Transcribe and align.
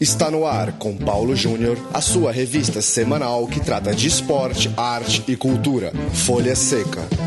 Está 0.00 0.30
no 0.30 0.46
ar 0.46 0.74
com 0.78 0.96
Paulo 0.96 1.34
Júnior, 1.34 1.76
a 1.92 2.00
sua 2.00 2.30
revista 2.30 2.80
semanal 2.80 3.48
que 3.48 3.58
trata 3.58 3.92
de 3.92 4.06
esporte, 4.06 4.70
arte 4.76 5.24
e 5.26 5.36
cultura. 5.36 5.92
Folha 6.12 6.54
Seca. 6.54 7.17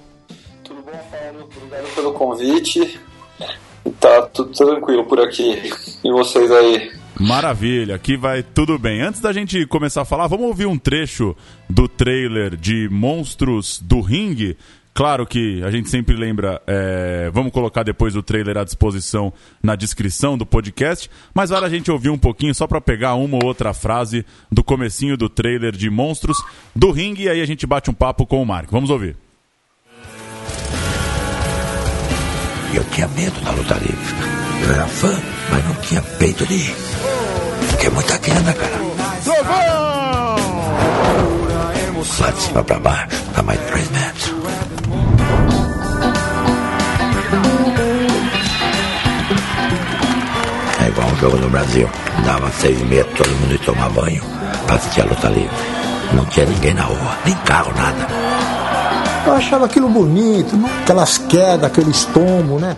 Pelo 1.95 2.13
convite. 2.13 2.99
Tá 4.01 4.23
tudo 4.23 4.51
tranquilo 4.51 5.05
por 5.05 5.21
aqui. 5.21 5.71
E 6.03 6.11
vocês 6.11 6.51
aí? 6.51 6.91
Maravilha, 7.19 7.95
aqui 7.95 8.17
vai 8.17 8.43
tudo 8.43 8.79
bem. 8.79 9.01
Antes 9.01 9.21
da 9.21 9.33
gente 9.33 9.65
começar 9.67 10.03
a 10.03 10.05
falar, 10.05 10.27
vamos 10.27 10.47
ouvir 10.47 10.67
um 10.67 10.77
trecho 10.77 11.37
do 11.71 11.87
trailer 11.87 12.57
de 12.57 12.89
Monstros 12.91 13.81
do 13.81 14.01
Ring. 14.01 14.57
Claro 14.93 15.27
que 15.27 15.63
a 15.65 15.71
gente 15.71 15.91
sempre 15.91 16.15
lembra, 16.15 16.63
é, 16.67 17.29
vamos 17.33 17.53
colocar 17.53 17.83
depois 17.83 18.15
o 18.15 18.23
trailer 18.23 18.57
à 18.57 18.65
disposição 18.65 19.33
na 19.61 19.75
descrição 19.75 20.39
do 20.39 20.47
podcast, 20.47 21.11
mas 21.35 21.51
vale 21.51 21.67
a 21.67 21.69
gente 21.69 21.91
ouvir 21.91 22.11
um 22.11 22.19
pouquinho 22.19 22.55
só 22.55 22.67
para 22.67 22.81
pegar 22.81 23.15
uma 23.15 23.37
ou 23.37 23.45
outra 23.45 23.75
frase 23.75 24.25
do 24.51 24.63
comecinho 24.63 25.17
do 25.17 25.29
trailer 25.29 25.73
de 25.73 25.91
Monstros 25.91 26.39
do 26.77 26.93
Ring 26.93 27.15
e 27.19 27.29
aí 27.29 27.41
a 27.41 27.47
gente 27.47 27.67
bate 27.67 27.91
um 27.91 27.95
papo 27.95 28.25
com 28.25 28.41
o 28.41 28.47
Marco. 28.47 28.71
Vamos 28.71 28.89
ouvir. 28.89 29.24
Eu 32.75 32.85
tinha 32.91 33.07
medo 33.09 33.41
da 33.43 33.53
luta 33.53 33.75
livre. 33.75 34.15
Eu 34.63 34.75
era 34.75 34.87
fã, 34.87 35.13
mas 35.51 35.65
não 35.65 35.75
tinha 35.77 36.03
peito 36.03 36.45
de 36.47 36.55
ir. 36.55 36.77
Porque 37.71 37.87
é 37.87 37.91
muita 37.91 38.19
grana, 38.19 38.53
cara. 38.53 38.85
Lá 42.21 42.31
de 42.31 42.43
cima 42.43 42.63
pra 42.63 42.79
baixo, 42.79 43.09
dá 43.35 43.43
mais 43.43 43.59
de 43.59 43.67
3 43.67 43.91
metros. 43.91 44.35
É 50.81 50.89
igual 50.89 51.09
um 51.09 51.17
jogo 51.17 51.37
no 51.39 51.51
Brasil. 51.51 51.91
Dava 52.25 52.51
seis 52.53 52.81
metros, 52.83 53.17
todo 53.17 53.31
mundo 53.41 53.53
ia 53.53 53.59
tomar 53.59 53.91
banho 53.91 54.23
pra 54.67 54.77
assistir 54.77 55.01
a 55.01 55.05
luta 55.05 55.29
livre. 55.29 55.51
Não 56.13 56.25
tinha 56.27 56.47
ninguém 56.47 56.75
na 56.75 56.83
rua, 56.83 57.19
nem 57.25 57.35
carro, 57.39 57.73
nada. 57.75 58.34
Eu 59.27 59.33
achava 59.33 59.65
aquilo 59.65 59.89
bonito, 59.89 60.55
né? 60.57 60.69
aquelas 60.83 61.17
quedas, 61.17 61.65
aqueles 61.65 62.05
tombos, 62.07 62.61
né? 62.61 62.77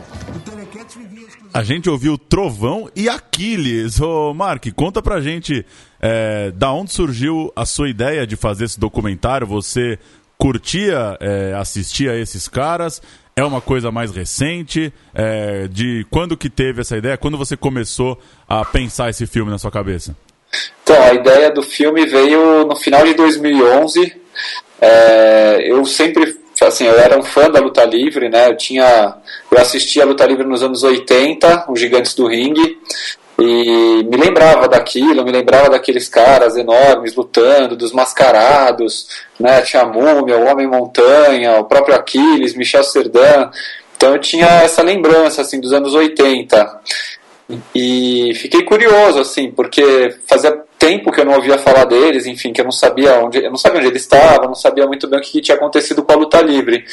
A 1.52 1.62
gente 1.62 1.88
ouviu 1.88 2.16
Trovão 2.18 2.88
e 2.94 3.08
Aquiles. 3.08 4.00
Ô, 4.00 4.34
Mark, 4.34 4.64
conta 4.76 5.02
pra 5.02 5.20
gente 5.20 5.64
é, 6.00 6.52
da 6.52 6.70
onde 6.70 6.92
surgiu 6.92 7.50
a 7.56 7.64
sua 7.64 7.88
ideia 7.88 8.26
de 8.26 8.36
fazer 8.36 8.66
esse 8.66 8.78
documentário. 8.78 9.46
Você 9.46 9.98
curtia 10.36 11.16
é, 11.18 11.54
assistir 11.54 12.10
a 12.10 12.16
esses 12.16 12.46
caras? 12.46 13.00
É 13.34 13.42
uma 13.42 13.60
coisa 13.60 13.90
mais 13.90 14.12
recente? 14.12 14.92
É, 15.14 15.66
de 15.66 16.06
quando 16.10 16.36
que 16.36 16.50
teve 16.50 16.82
essa 16.82 16.96
ideia? 16.96 17.16
Quando 17.16 17.38
você 17.38 17.56
começou 17.56 18.20
a 18.48 18.64
pensar 18.64 19.08
esse 19.08 19.26
filme 19.26 19.50
na 19.50 19.58
sua 19.58 19.70
cabeça? 19.70 20.14
Então, 20.82 21.02
a 21.02 21.14
ideia 21.14 21.50
do 21.50 21.62
filme 21.62 22.06
veio 22.06 22.66
no 22.66 22.76
final 22.76 23.04
de 23.04 23.14
2011. 23.14 24.25
É, 24.80 25.64
eu 25.64 25.84
sempre, 25.84 26.38
assim, 26.62 26.86
eu 26.86 26.98
era 26.98 27.18
um 27.18 27.22
fã 27.22 27.50
da 27.50 27.60
luta 27.60 27.84
livre, 27.84 28.28
né? 28.28 28.48
Eu 28.48 28.56
tinha, 28.56 29.14
eu 29.50 29.58
assistia 29.58 30.02
a 30.02 30.06
luta 30.06 30.26
livre 30.26 30.46
nos 30.46 30.62
anos 30.62 30.82
80, 30.82 31.66
os 31.68 31.80
Gigantes 31.80 32.14
do 32.14 32.26
Ringue, 32.26 32.78
e 33.38 34.02
me 34.04 34.16
lembrava 34.16 34.66
daquilo, 34.66 35.24
me 35.24 35.30
lembrava 35.30 35.68
daqueles 35.68 36.08
caras 36.08 36.56
enormes 36.56 37.14
lutando, 37.14 37.76
dos 37.76 37.92
mascarados, 37.92 39.08
né? 39.38 39.60
Tinha 39.62 39.82
a 39.82 39.86
Múmia, 39.86 40.38
o 40.38 40.46
Homem 40.46 40.66
Montanha, 40.66 41.60
o 41.60 41.64
próprio 41.64 41.94
Aquiles, 41.94 42.54
Michel 42.54 42.82
Serdan. 42.82 43.50
Então 43.96 44.12
eu 44.12 44.20
tinha 44.20 44.46
essa 44.46 44.82
lembrança 44.82 45.42
assim 45.42 45.60
dos 45.60 45.72
anos 45.72 45.94
80. 45.94 46.80
E 47.74 48.32
fiquei 48.36 48.62
curioso, 48.62 49.20
assim, 49.20 49.50
porque 49.50 50.14
fazia 50.26 50.65
tempo 50.78 51.10
que 51.10 51.20
eu 51.20 51.24
não 51.24 51.34
ouvia 51.34 51.58
falar 51.58 51.84
deles, 51.84 52.26
enfim, 52.26 52.52
que 52.52 52.60
eu 52.60 52.64
não 52.64 52.72
sabia 52.72 53.18
onde, 53.20 53.42
eu 53.42 53.50
não 53.50 53.56
sabia 53.56 53.78
onde 53.78 53.88
ele 53.88 53.96
estava, 53.96 54.46
não 54.46 54.54
sabia 54.54 54.86
muito 54.86 55.08
bem 55.08 55.18
o 55.18 55.22
que 55.22 55.40
tinha 55.40 55.56
acontecido 55.56 56.02
com 56.02 56.12
a 56.12 56.16
luta 56.16 56.40
livre. 56.40 56.84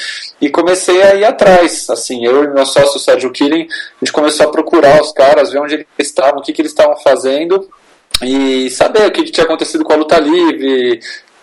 E 0.41 0.49
comecei 0.49 1.01
a 1.01 1.15
ir 1.15 1.25
atrás, 1.25 1.89
assim, 1.89 2.25
eu 2.25 2.43
e 2.43 2.47
meu 2.47 2.65
sócio 2.65 2.99
Sérgio 2.99 3.31
Killing, 3.31 3.67
a 3.67 4.05
gente 4.05 4.13
começou 4.13 4.47
a 4.47 4.51
procurar 4.51 5.01
os 5.01 5.11
caras, 5.11 5.51
ver 5.51 5.59
onde 5.59 5.75
eles 5.75 5.87
estavam, 5.99 6.39
o 6.39 6.41
que, 6.41 6.53
que 6.53 6.61
eles 6.61 6.71
estavam 6.71 6.95
fazendo 6.97 7.69
e 8.21 8.69
saber 8.69 9.07
o 9.07 9.11
que 9.11 9.23
tinha 9.23 9.45
acontecido 9.45 9.83
com 9.83 9.93
a 9.93 9.97
luta 9.97 10.19
livre, 10.19 10.99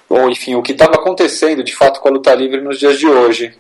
ou 0.08 0.30
enfim, 0.30 0.54
o 0.54 0.62
que 0.62 0.72
estava 0.72 0.94
acontecendo 0.94 1.62
de 1.62 1.74
fato 1.74 2.00
com 2.00 2.08
a 2.08 2.12
luta 2.12 2.34
livre 2.34 2.60
nos 2.60 2.78
dias 2.78 2.98
de 2.98 3.06
hoje. 3.06 3.54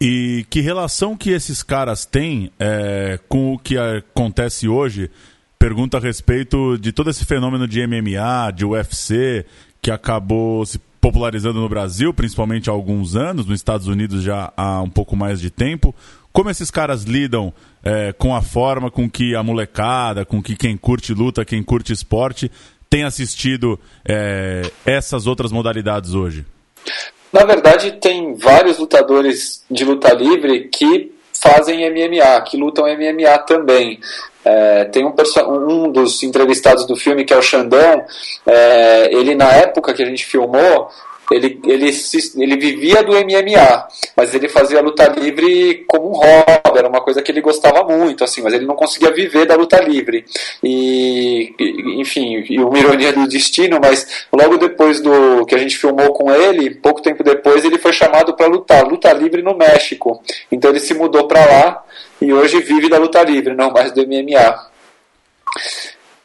E 0.00 0.46
que 0.48 0.60
relação 0.60 1.14
que 1.14 1.30
esses 1.30 1.62
caras 1.62 2.06
têm 2.06 2.50
é, 2.58 3.18
com 3.28 3.52
o 3.52 3.58
que 3.58 3.76
acontece 3.76 4.66
hoje? 4.66 5.10
Pergunta 5.60 5.98
a 5.98 6.00
respeito 6.00 6.78
de 6.78 6.90
todo 6.90 7.10
esse 7.10 7.22
fenômeno 7.26 7.68
de 7.68 7.86
MMA, 7.86 8.50
de 8.50 8.64
UFC, 8.64 9.44
que 9.82 9.90
acabou 9.90 10.64
se 10.64 10.80
popularizando 10.98 11.60
no 11.60 11.68
Brasil, 11.68 12.14
principalmente 12.14 12.70
há 12.70 12.72
alguns 12.72 13.14
anos, 13.14 13.44
nos 13.44 13.56
Estados 13.56 13.86
Unidos 13.86 14.22
já 14.22 14.50
há 14.56 14.80
um 14.80 14.88
pouco 14.88 15.14
mais 15.14 15.38
de 15.38 15.50
tempo. 15.50 15.94
Como 16.32 16.48
esses 16.48 16.70
caras 16.70 17.02
lidam 17.02 17.52
é, 17.84 18.10
com 18.14 18.34
a 18.34 18.40
forma 18.40 18.90
com 18.90 19.08
que 19.08 19.36
a 19.36 19.42
molecada, 19.42 20.24
com 20.24 20.42
que 20.42 20.56
quem 20.56 20.78
curte 20.78 21.12
luta, 21.12 21.44
quem 21.44 21.62
curte 21.62 21.92
esporte, 21.92 22.50
tem 22.88 23.04
assistido 23.04 23.78
é, 24.08 24.62
essas 24.86 25.26
outras 25.26 25.52
modalidades 25.52 26.14
hoje? 26.14 26.46
Na 27.30 27.44
verdade, 27.44 27.98
tem 28.00 28.34
vários 28.34 28.78
lutadores 28.78 29.62
de 29.70 29.84
luta 29.84 30.14
livre 30.14 30.70
que 30.70 31.19
fazem 31.40 31.88
MMA, 31.90 32.40
que 32.42 32.56
lutam 32.56 32.84
MMA 32.84 33.38
também. 33.38 34.00
É, 34.44 34.84
tem 34.84 35.04
um, 35.04 35.14
um, 35.48 35.92
dos 35.92 36.22
entrevistados 36.22 36.86
do 36.86 36.96
filme, 36.96 37.24
que 37.24 37.32
é 37.32 37.36
o 37.36 37.42
Xandão, 37.42 38.04
é, 38.46 39.12
ele 39.12 39.34
na 39.34 39.52
época 39.52 39.92
que 39.92 40.02
a 40.02 40.06
gente 40.06 40.24
filmou, 40.24 40.88
ele, 41.30 41.60
ele, 41.64 41.90
ele 42.36 42.56
vivia 42.56 43.02
do 43.02 43.12
MMA, 43.12 43.88
mas 44.16 44.34
ele 44.34 44.48
fazia 44.48 44.80
luta 44.80 45.06
livre 45.06 45.84
como 45.86 46.10
um 46.10 46.12
hobby, 46.12 46.78
era 46.78 46.88
uma 46.88 47.00
coisa 47.00 47.22
que 47.22 47.30
ele 47.30 47.40
gostava 47.40 47.84
muito, 47.84 48.24
assim, 48.24 48.42
mas 48.42 48.52
ele 48.52 48.66
não 48.66 48.74
conseguia 48.74 49.12
viver 49.12 49.46
da 49.46 49.54
luta 49.54 49.80
livre. 49.80 50.24
E, 50.62 51.54
enfim, 52.00 52.44
uma 52.58 52.78
ironia 52.78 53.12
do 53.12 53.28
destino, 53.28 53.78
mas 53.80 54.26
logo 54.32 54.56
depois 54.58 55.00
do 55.00 55.46
que 55.46 55.54
a 55.54 55.58
gente 55.58 55.76
filmou 55.76 56.12
com 56.12 56.32
ele, 56.32 56.74
pouco 56.74 57.00
tempo 57.00 57.22
depois, 57.22 57.64
ele 57.64 57.78
foi 57.78 57.92
chamado 57.92 58.34
para 58.34 58.46
lutar, 58.46 58.84
luta 58.84 59.12
livre 59.12 59.42
no 59.42 59.56
México. 59.56 60.22
Então 60.50 60.70
ele 60.70 60.80
se 60.80 60.94
mudou 60.94 61.28
para 61.28 61.44
lá 61.44 61.84
e 62.20 62.32
hoje 62.32 62.60
vive 62.60 62.88
da 62.88 62.98
luta 62.98 63.22
livre, 63.22 63.54
não 63.54 63.70
mais 63.70 63.92
do 63.92 64.06
MMA. 64.06 64.70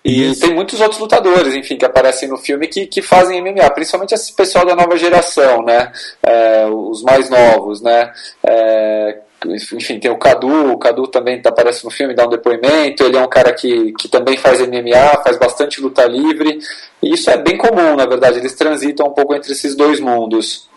E 0.06 0.30
Isso. 0.30 0.42
tem 0.42 0.54
muitos 0.54 0.80
outros 0.80 1.02
lutadores, 1.02 1.56
enfim, 1.56 1.78
que 1.78 1.84
aparecem 1.84 2.30
no 2.30 2.38
filme 2.38 2.68
que, 2.68 2.86
que 2.86 3.02
fazem 3.02 3.42
MMA, 3.42 3.68
principalmente 3.72 4.14
esse 4.14 4.32
pessoal 4.34 4.64
da 4.64 4.76
nova 4.76 4.96
geração, 4.98 5.64
né? 5.64 5.92
É, 6.22 6.68
os 6.68 7.02
mais 7.02 7.28
novos, 7.28 7.82
né? 7.82 8.14
É, 8.44 9.18
enfim, 9.48 10.00
tem 10.00 10.12
o 10.12 10.18
Cadu, 10.18 10.74
o 10.74 10.78
Cadu 10.78 11.08
também 11.08 11.42
aparece 11.44 11.84
no 11.84 11.90
filme, 11.90 12.14
dá 12.14 12.24
um 12.28 12.30
depoimento, 12.30 13.04
ele 13.04 13.18
é 13.18 13.22
um 13.22 13.28
cara 13.28 13.52
que, 13.52 13.94
que 13.94 14.08
também 14.08 14.38
faz 14.38 14.60
MMA, 14.60 15.24
faz 15.24 15.40
bastante 15.40 15.82
luta 15.82 16.06
livre, 16.06 16.60
e 17.02 17.12
isso 17.12 17.32
é 17.32 17.38
bem 17.38 17.58
comum, 17.58 17.96
na 17.96 18.06
verdade, 18.06 18.38
eles 18.38 18.54
transitam 18.54 19.08
um 19.08 19.12
pouco 19.12 19.34
entre 19.34 19.54
esses 19.54 19.76
dois 19.76 20.00
mundos. 20.00 20.70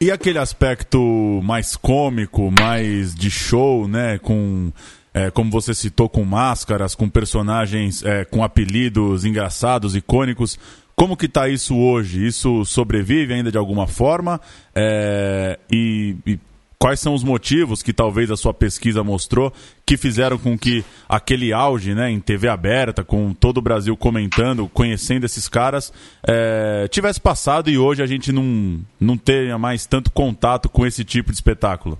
E 0.00 0.10
aquele 0.10 0.38
aspecto 0.38 0.98
mais 1.44 1.76
cômico, 1.76 2.50
mais 2.50 3.14
de 3.14 3.30
show, 3.30 3.86
né, 3.86 4.18
com 4.20 4.72
é, 5.12 5.30
como 5.30 5.50
você 5.50 5.74
citou, 5.74 6.08
com 6.08 6.24
máscaras, 6.24 6.94
com 6.94 7.08
personagens 7.08 8.02
é, 8.04 8.24
com 8.24 8.42
apelidos 8.42 9.24
engraçados, 9.24 9.96
icônicos. 9.96 10.58
Como 10.94 11.16
que 11.16 11.26
está 11.26 11.48
isso 11.48 11.76
hoje? 11.76 12.26
Isso 12.26 12.64
sobrevive 12.64 13.32
ainda 13.32 13.52
de 13.52 13.58
alguma 13.58 13.86
forma? 13.86 14.40
É, 14.74 15.58
e, 15.70 16.16
e, 16.26 16.38
quais 16.78 17.00
são 17.00 17.14
os 17.14 17.24
motivos 17.24 17.82
que 17.82 17.92
talvez 17.92 18.30
a 18.30 18.36
sua 18.36 18.54
pesquisa 18.54 19.02
mostrou 19.02 19.52
que 19.84 19.96
fizeram 19.96 20.38
com 20.38 20.56
que 20.56 20.84
aquele 21.08 21.52
auge 21.52 21.94
né, 21.94 22.10
em 22.10 22.20
TV 22.20 22.48
aberta, 22.48 23.02
com 23.02 23.32
todo 23.32 23.58
o 23.58 23.62
Brasil 23.62 23.96
comentando, 23.96 24.68
conhecendo 24.68 25.24
esses 25.24 25.48
caras, 25.48 25.92
é, 26.26 26.86
tivesse 26.88 27.20
passado 27.20 27.68
e 27.70 27.78
hoje 27.78 28.02
a 28.02 28.06
gente 28.06 28.30
não, 28.30 28.80
não 29.00 29.16
tenha 29.16 29.58
mais 29.58 29.86
tanto 29.86 30.10
contato 30.10 30.68
com 30.68 30.86
esse 30.86 31.04
tipo 31.04 31.30
de 31.30 31.36
espetáculo? 31.36 31.98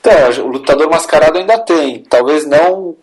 Então, 0.00 0.44
o 0.44 0.48
lutador 0.48 0.90
mascarado 0.90 1.38
ainda 1.38 1.58
tem, 1.58 2.02
talvez 2.04 2.46
não 2.46 2.96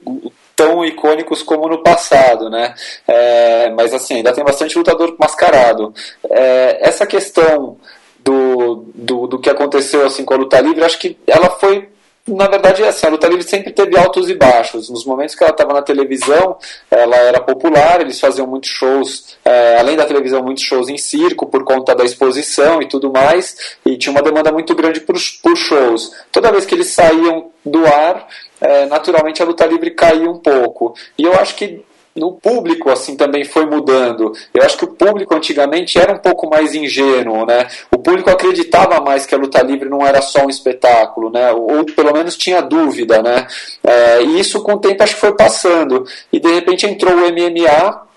tão 0.56 0.84
icônicos 0.84 1.42
como 1.42 1.70
no 1.70 1.82
passado, 1.82 2.50
né? 2.50 2.76
É, 3.08 3.70
mas 3.72 3.94
assim, 3.94 4.16
ainda 4.16 4.34
tem 4.34 4.44
bastante 4.44 4.78
lutador 4.78 5.16
mascarado. 5.18 5.94
É, 6.30 6.80
essa 6.82 7.06
questão 7.06 7.78
do, 8.20 8.84
do, 8.94 9.28
do 9.28 9.40
que 9.40 9.50
aconteceu 9.50 10.06
assim 10.06 10.26
com 10.26 10.34
a 10.34 10.38
luta 10.38 10.60
livre, 10.60 10.84
acho 10.84 11.00
que 11.00 11.18
ela 11.26 11.50
foi 11.50 11.88
na 12.30 12.48
verdade, 12.48 12.84
assim, 12.84 13.06
a 13.06 13.10
luta 13.10 13.28
livre 13.28 13.44
sempre 13.44 13.72
teve 13.72 13.98
altos 13.98 14.30
e 14.30 14.34
baixos. 14.34 14.90
Nos 14.90 15.06
momentos 15.06 15.36
que 15.36 15.44
ela 15.44 15.52
estava 15.52 15.74
na 15.74 15.82
televisão, 15.82 16.58
ela 16.90 17.16
era 17.16 17.40
popular, 17.40 18.02
eles 18.02 18.20
faziam 18.20 18.48
muitos 18.48 18.70
shows, 18.70 19.38
é, 19.44 19.78
além 19.80 19.96
da 19.96 20.06
televisão, 20.06 20.42
muitos 20.44 20.64
shows 20.64 20.90
em 20.90 20.98
circo, 20.98 21.46
por 21.46 21.64
conta 21.64 21.96
da 21.96 22.06
exposição 22.06 22.82
e 22.82 22.88
tudo 22.88 23.12
mais, 23.12 23.78
e 23.86 23.98
tinha 23.98 24.12
uma 24.12 24.22
demanda 24.22 24.52
muito 24.52 24.76
grande 24.76 25.02
por, 25.02 25.16
por 25.44 25.56
shows. 25.56 26.12
Toda 26.32 26.52
vez 26.52 26.66
que 26.66 26.76
eles 26.76 26.88
saíam 26.88 27.52
do 27.66 27.86
ar, 27.86 28.28
é, 28.62 28.86
naturalmente 28.86 29.42
a 29.42 29.46
luta 29.46 29.66
livre 29.66 29.92
caía 29.92 30.30
um 30.30 30.40
pouco. 30.40 30.94
E 31.18 31.24
eu 31.24 31.34
acho 31.34 31.56
que 31.56 31.84
no 32.20 32.34
público 32.34 32.90
assim 32.90 33.16
também 33.16 33.44
foi 33.44 33.66
mudando. 33.66 34.34
Eu 34.54 34.64
acho 34.64 34.78
que 34.78 34.86
o 34.86 34.94
público 34.94 35.34
antigamente 35.34 35.98
era 35.98 36.14
um 36.14 36.20
pouco 36.20 36.50
mais 36.50 36.76
ingênuo, 36.76 37.46
né? 37.46 37.68
O 37.92 37.98
público 37.98 38.30
acreditava 38.30 39.00
mais 39.02 39.26
que 39.26 39.34
a 39.34 39.38
luta 39.38 39.62
livre 39.64 39.90
não 39.90 40.06
era 40.06 40.22
só 40.22 40.46
um 40.46 40.50
espetáculo, 40.50 41.32
né? 41.32 41.52
Ou 41.52 41.86
pelo 41.86 42.14
menos 42.14 42.38
tinha 42.38 42.62
dúvida, 42.62 43.22
né? 43.22 43.48
É, 43.84 44.22
e 44.22 44.40
isso 44.40 44.62
com 44.62 44.74
o 44.74 44.80
tempo 44.80 45.02
acho 45.02 45.16
que 45.16 45.22
foi 45.22 45.36
passando. 45.36 46.06
E 46.32 46.40
de 46.40 46.52
repente 46.52 46.86
entrou 46.86 47.14
o 47.14 47.32
MMA 47.32 48.09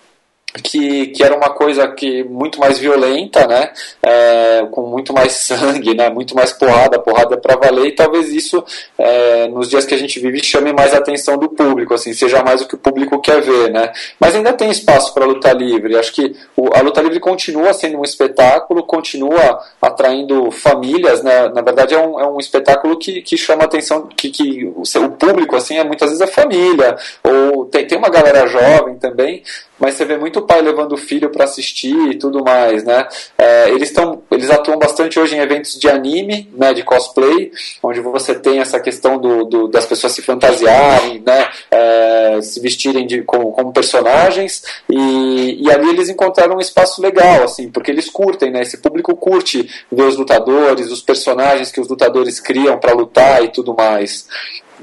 que, 0.61 1.07
que 1.09 1.23
era 1.23 1.35
uma 1.35 1.51
coisa 1.51 1.89
que 1.89 2.25
muito 2.25 2.61
mais 2.61 2.79
violenta, 2.79 3.47
né, 3.47 3.71
é, 4.03 4.67
com 4.71 4.83
muito 4.83 5.13
mais 5.13 5.33
sangue, 5.33 5.95
né, 5.95 6.11
muito 6.11 6.35
mais 6.35 6.53
porrada, 6.53 6.99
porrada 6.99 7.37
para 7.37 7.57
valer, 7.57 7.87
e 7.87 7.93
talvez 7.93 8.29
isso, 8.29 8.63
é, 8.99 9.49
nos 9.49 9.71
dias 9.71 9.87
que 9.87 9.95
a 9.95 9.99
gente 9.99 10.21
vive, 10.21 10.43
chame 10.45 10.73
mais 10.73 10.93
a 10.93 10.99
atenção 10.99 11.39
do 11.39 11.49
público, 11.49 11.95
assim, 11.95 12.13
seja 12.13 12.43
mais 12.43 12.61
o 12.61 12.69
que 12.69 12.75
o 12.75 12.79
público 12.79 13.21
quer 13.21 13.41
ver, 13.41 13.71
né, 13.71 13.93
mas 14.21 14.35
ainda 14.35 14.53
tem 14.53 14.71
espaço 14.71 15.15
para 15.15 15.25
luta 15.25 15.53
livre, 15.53 15.97
acho 15.97 16.13
que 16.13 16.37
o, 16.57 16.69
a 16.75 16.81
luta 16.83 17.01
livre 17.01 17.21
continua 17.21 17.73
sendo 17.73 17.99
um 17.99 18.05
espetáculo, 18.05 18.83
continua 18.83 19.61
atraindo 19.81 20.51
famílias, 20.51 21.23
né, 21.23 21.49
na 21.49 21.63
verdade 21.63 21.95
é 21.95 21.99
um, 21.99 22.21
é 22.21 22.27
um 22.27 22.39
espetáculo 22.39 22.99
que, 22.99 23.23
que 23.23 23.37
chama 23.39 23.63
a 23.63 23.67
atenção, 23.67 24.09
que, 24.15 24.31
que 24.31 24.67
o, 24.67 24.83
o 24.83 25.11
público, 25.13 25.57
assim, 25.57 25.79
é, 25.79 25.85
muitas 25.85 26.11
vezes 26.11 26.21
é 26.21 26.27
família, 26.27 26.97
ou 27.25 27.65
tem, 27.67 27.87
tem 27.87 27.97
uma 27.97 28.11
galera 28.11 28.47
jovem 28.47 28.97
também, 28.97 29.43
mas 29.79 29.95
você 29.95 30.05
vê 30.05 30.17
muito 30.17 30.43
pai 30.43 30.63
levando 30.63 30.93
o 30.93 30.97
filho 30.97 31.31
para 31.31 31.45
assistir 31.45 31.97
e 32.11 32.15
tudo 32.19 32.45
mais, 32.45 32.85
né? 32.85 33.07
É, 33.37 33.69
eles 33.71 33.89
estão, 33.89 34.23
eles 34.31 34.51
atuam 34.51 34.79
bastante 34.79 35.19
hoje 35.19 35.35
em 35.35 35.41
eventos 35.41 35.79
de 35.79 35.89
anime, 35.89 36.49
né, 36.55 36.73
de 36.73 36.83
cosplay, 36.83 37.51
onde 37.83 38.01
você 38.01 38.35
tem 38.35 38.61
essa 38.61 38.79
questão 38.79 39.19
do, 39.19 39.45
do 39.45 39.69
das 39.69 39.87
pessoas 39.87 40.13
se 40.13 40.23
fantasiarem, 40.23 41.23
né, 41.27 41.49
é, 41.71 42.39
se 42.43 42.61
vestirem 42.61 43.07
de, 43.07 43.23
como, 43.23 43.51
como 43.53 43.73
personagens 43.73 44.63
e, 44.89 45.65
e 45.65 45.71
ali 45.71 45.91
eles 45.91 46.09
encontraram 46.09 46.57
um 46.57 46.61
espaço 46.61 47.03
legal, 47.03 47.43
assim, 47.43 47.69
porque 47.69 47.91
eles 47.91 48.09
curtem, 48.09 48.51
né? 48.51 48.63
Esse 48.63 48.79
público 48.79 49.17
curte 49.17 49.69
ver 49.91 50.05
os 50.05 50.17
lutadores, 50.17 50.93
os 50.93 51.03
personagens 51.03 51.73
que 51.73 51.81
os 51.81 51.89
lutadores 51.89 52.39
criam 52.39 52.79
para 52.79 52.93
lutar 52.93 53.43
e 53.43 53.49
tudo 53.49 53.75
mais. 53.75 54.29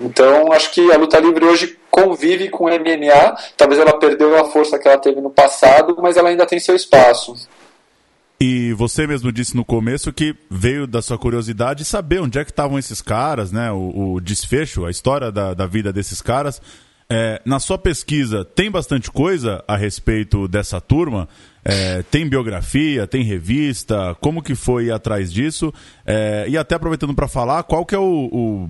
Então, 0.02 0.52
acho 0.52 0.72
que 0.72 0.92
a 0.92 0.98
luta 0.98 1.20
livre 1.20 1.46
hoje 1.46 1.79
convive 2.04 2.50
com 2.50 2.66
MMA. 2.66 3.38
Talvez 3.58 3.80
ela 3.80 3.98
perdeu 3.98 4.38
a 4.38 4.46
força 4.46 4.78
que 4.80 4.88
ela 4.88 4.98
teve 4.98 5.22
no 5.22 5.30
passado, 5.30 5.98
mas 6.02 6.18
ela 6.18 6.30
ainda 6.30 6.46
tem 6.46 6.60
seu 6.60 6.76
espaço. 6.76 7.36
E 8.42 8.72
você 8.74 9.06
mesmo 9.06 9.32
disse 9.34 9.56
no 9.56 9.66
começo 9.66 10.14
que 10.14 10.34
veio 10.50 10.88
da 10.88 11.02
sua 11.02 11.18
curiosidade 11.18 11.84
saber 11.84 12.22
onde 12.22 12.40
é 12.40 12.46
que 12.46 12.52
estavam 12.52 12.80
esses 12.80 13.02
caras, 13.02 13.52
né? 13.52 13.70
O, 13.72 14.14
o 14.14 14.22
desfecho, 14.22 14.86
a 14.86 14.92
história 14.92 15.30
da, 15.30 15.54
da 15.54 15.66
vida 15.66 15.92
desses 15.92 16.22
caras. 16.22 16.62
É, 17.12 17.42
na 17.44 17.60
sua 17.60 17.78
pesquisa, 17.78 18.46
tem 18.46 18.70
bastante 18.70 19.12
coisa 19.12 19.64
a 19.68 19.76
respeito 19.76 20.48
dessa 20.48 20.80
turma? 20.80 21.28
É, 21.66 22.04
tem 22.04 22.30
biografia, 22.30 23.08
tem 23.08 23.24
revista? 23.24 24.16
Como 24.22 24.44
que 24.44 24.56
foi 24.56 24.92
atrás 24.92 25.34
disso? 25.34 25.74
É, 26.06 26.46
e 26.48 26.56
até 26.56 26.76
aproveitando 26.76 27.14
para 27.14 27.28
falar, 27.28 27.64
qual 27.64 27.84
que 27.84 27.96
é 27.96 28.00
o, 28.00 28.30
o 28.32 28.70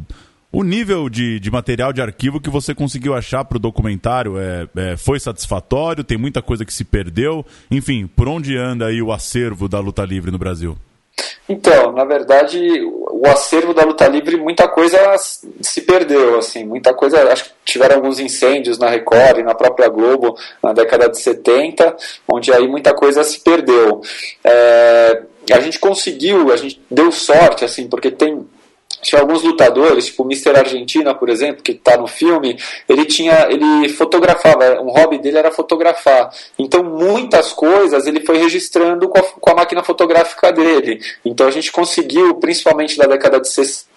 o 0.51 0.63
nível 0.63 1.09
de, 1.09 1.39
de 1.39 1.51
material 1.51 1.93
de 1.93 2.01
arquivo 2.01 2.41
que 2.41 2.49
você 2.49 2.73
conseguiu 2.73 3.13
achar 3.13 3.45
para 3.45 3.57
o 3.57 3.59
documentário 3.59 4.39
é, 4.39 4.67
é, 4.75 4.97
foi 4.97 5.19
satisfatório? 5.19 6.03
Tem 6.03 6.17
muita 6.17 6.41
coisa 6.41 6.65
que 6.65 6.73
se 6.73 6.83
perdeu? 6.83 7.45
Enfim, 7.69 8.07
por 8.07 8.27
onde 8.27 8.57
anda 8.57 8.87
aí 8.87 9.01
o 9.01 9.11
acervo 9.11 9.67
da 9.67 9.79
luta 9.79 10.03
livre 10.03 10.31
no 10.31 10.39
Brasil? 10.39 10.75
Então, 11.47 11.91
na 11.91 12.05
verdade, 12.05 12.59
o 12.83 13.27
acervo 13.27 13.73
da 13.73 13.83
luta 13.83 14.07
livre, 14.07 14.37
muita 14.37 14.67
coisa 14.67 14.97
se 15.17 15.81
perdeu, 15.81 16.37
assim, 16.37 16.63
muita 16.63 16.93
coisa, 16.93 17.23
acho 17.31 17.45
que 17.45 17.51
tiveram 17.65 17.95
alguns 17.95 18.19
incêndios 18.19 18.77
na 18.77 18.89
Record 18.89 19.39
e 19.39 19.43
na 19.43 19.55
própria 19.55 19.89
Globo 19.89 20.37
na 20.63 20.73
década 20.73 21.09
de 21.09 21.19
70, 21.19 21.95
onde 22.27 22.53
aí 22.53 22.67
muita 22.67 22.93
coisa 22.93 23.23
se 23.23 23.39
perdeu. 23.41 24.01
É, 24.43 25.23
a 25.51 25.59
gente 25.59 25.79
conseguiu, 25.79 26.51
a 26.51 26.57
gente 26.57 26.81
deu 26.89 27.11
sorte, 27.11 27.65
assim, 27.65 27.87
porque 27.87 28.11
tem 28.11 28.47
tinha 29.01 29.21
alguns 29.21 29.43
lutadores, 29.43 30.05
tipo 30.07 30.23
o 30.23 30.25
Mr. 30.25 30.57
Argentina, 30.57 31.13
por 31.13 31.29
exemplo, 31.29 31.63
que 31.63 31.71
está 31.71 31.97
no 31.97 32.07
filme, 32.07 32.57
ele 32.87 33.05
tinha, 33.05 33.47
ele 33.49 33.89
fotografava, 33.89 34.81
um 34.81 34.89
hobby 34.89 35.17
dele 35.17 35.37
era 35.37 35.51
fotografar. 35.51 36.29
Então 36.57 36.83
muitas 36.83 37.53
coisas 37.53 38.07
ele 38.07 38.25
foi 38.25 38.37
registrando 38.37 39.07
com 39.07 39.19
a, 39.19 39.23
com 39.23 39.51
a 39.51 39.55
máquina 39.55 39.83
fotográfica 39.83 40.51
dele. 40.51 40.99
Então 41.23 41.47
a 41.47 41.51
gente 41.51 41.71
conseguiu, 41.71 42.35
principalmente 42.35 42.97
na 42.97 43.05
década 43.05 43.39
de 43.39 43.49
60, 43.49 43.89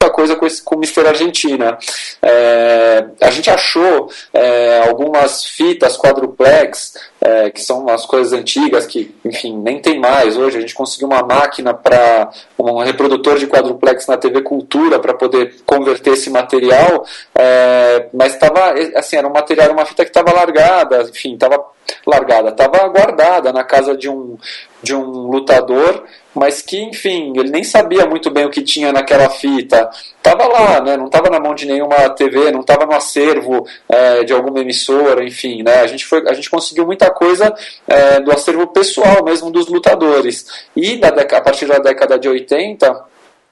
muita 0.00 0.07
coisa 0.18 0.34
com, 0.34 0.46
esse, 0.46 0.60
com 0.60 0.74
o 0.74 0.78
Mr. 0.78 1.06
Argentina. 1.06 1.78
É, 2.20 3.04
a 3.20 3.30
gente 3.30 3.48
achou 3.48 4.10
é, 4.34 4.82
algumas 4.88 5.44
fitas 5.44 5.96
quadruplex, 5.96 6.94
é, 7.20 7.50
que 7.50 7.62
são 7.62 7.82
umas 7.82 8.04
coisas 8.04 8.32
antigas 8.32 8.84
que, 8.84 9.14
enfim, 9.24 9.56
nem 9.56 9.80
tem 9.80 10.00
mais. 10.00 10.36
Hoje 10.36 10.58
a 10.58 10.60
gente 10.60 10.74
conseguiu 10.74 11.06
uma 11.06 11.22
máquina 11.22 11.72
para 11.72 12.30
um 12.58 12.78
reprodutor 12.78 13.38
de 13.38 13.46
quadruplex 13.46 14.08
na 14.08 14.16
TV 14.16 14.42
Cultura 14.42 14.98
para 14.98 15.14
poder 15.14 15.54
converter 15.64 16.14
esse 16.14 16.30
material, 16.30 17.06
é, 17.32 18.08
mas 18.12 18.32
estava, 18.34 18.74
assim, 18.96 19.18
era 19.18 19.28
um 19.28 19.32
material, 19.32 19.70
uma 19.70 19.86
fita 19.86 20.02
que 20.02 20.10
estava 20.10 20.32
largada, 20.32 21.02
enfim, 21.02 21.34
estava 21.34 21.64
largada, 22.06 22.50
estava 22.50 22.88
guardada 22.88 23.52
na 23.52 23.64
casa 23.64 23.96
de 23.96 24.08
um, 24.08 24.36
de 24.82 24.94
um 24.94 25.30
lutador, 25.30 26.04
mas 26.34 26.62
que, 26.62 26.80
enfim, 26.80 27.32
ele 27.36 27.50
nem 27.50 27.64
sabia 27.64 28.06
muito 28.06 28.30
bem 28.30 28.46
o 28.46 28.50
que 28.50 28.62
tinha 28.62 28.92
naquela 28.92 29.28
fita. 29.28 29.90
Estava 30.16 30.46
lá, 30.46 30.80
né? 30.80 30.96
não 30.96 31.06
estava 31.06 31.30
na 31.30 31.40
mão 31.40 31.54
de 31.54 31.66
nenhuma 31.66 32.10
TV, 32.10 32.50
não 32.50 32.60
estava 32.60 32.84
no 32.84 32.92
acervo 32.92 33.66
é, 33.88 34.24
de 34.24 34.32
alguma 34.32 34.60
emissora, 34.60 35.24
enfim. 35.24 35.62
Né? 35.62 35.80
A, 35.80 35.86
gente 35.86 36.04
foi, 36.04 36.28
a 36.28 36.32
gente 36.32 36.50
conseguiu 36.50 36.84
muita 36.84 37.10
coisa 37.10 37.54
é, 37.86 38.20
do 38.20 38.32
acervo 38.32 38.66
pessoal 38.66 39.24
mesmo 39.24 39.50
dos 39.50 39.68
lutadores. 39.68 40.46
E 40.76 40.96
da, 40.96 41.08
a 41.08 41.40
partir 41.40 41.66
da 41.66 41.78
década 41.78 42.18
de 42.18 42.28
80, 42.28 43.04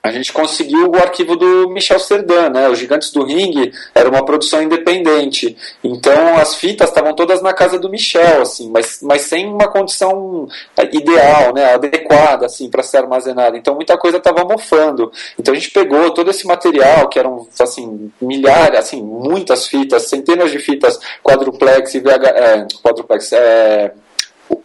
a 0.06 0.12
gente 0.12 0.32
conseguiu 0.32 0.90
o 0.90 0.96
arquivo 0.96 1.36
do 1.36 1.68
Michel 1.68 1.98
Serdan, 1.98 2.50
né? 2.50 2.68
Os 2.68 2.78
Gigantes 2.78 3.10
do 3.10 3.24
Ring 3.24 3.72
era 3.94 4.08
uma 4.08 4.24
produção 4.24 4.62
independente. 4.62 5.56
Então 5.82 6.36
as 6.36 6.54
fitas 6.54 6.88
estavam 6.88 7.12
todas 7.14 7.42
na 7.42 7.52
casa 7.52 7.78
do 7.78 7.90
Michel, 7.90 8.42
assim, 8.42 8.70
mas, 8.70 9.00
mas 9.02 9.22
sem 9.22 9.46
uma 9.46 9.68
condição 9.68 10.48
é, 10.76 10.84
ideal, 10.96 11.52
né? 11.52 11.74
Adequada, 11.74 12.46
assim, 12.46 12.70
para 12.70 12.82
ser 12.82 12.98
armazenada. 12.98 13.56
Então 13.56 13.74
muita 13.74 13.98
coisa 13.98 14.18
estava 14.18 14.44
mofando. 14.44 15.10
Então 15.38 15.52
a 15.52 15.56
gente 15.56 15.70
pegou 15.70 16.10
todo 16.12 16.30
esse 16.30 16.46
material, 16.46 17.08
que 17.08 17.18
eram, 17.18 17.46
assim, 17.58 18.10
milhares, 18.20 18.78
assim, 18.78 19.02
muitas 19.02 19.66
fitas, 19.66 20.04
centenas 20.04 20.50
de 20.50 20.58
fitas 20.58 20.98
quadruplex 21.22 21.94
e 21.94 22.00
VH, 22.00 22.28
é, 22.28 22.66
quadruplex, 22.82 23.32
é, 23.32 23.92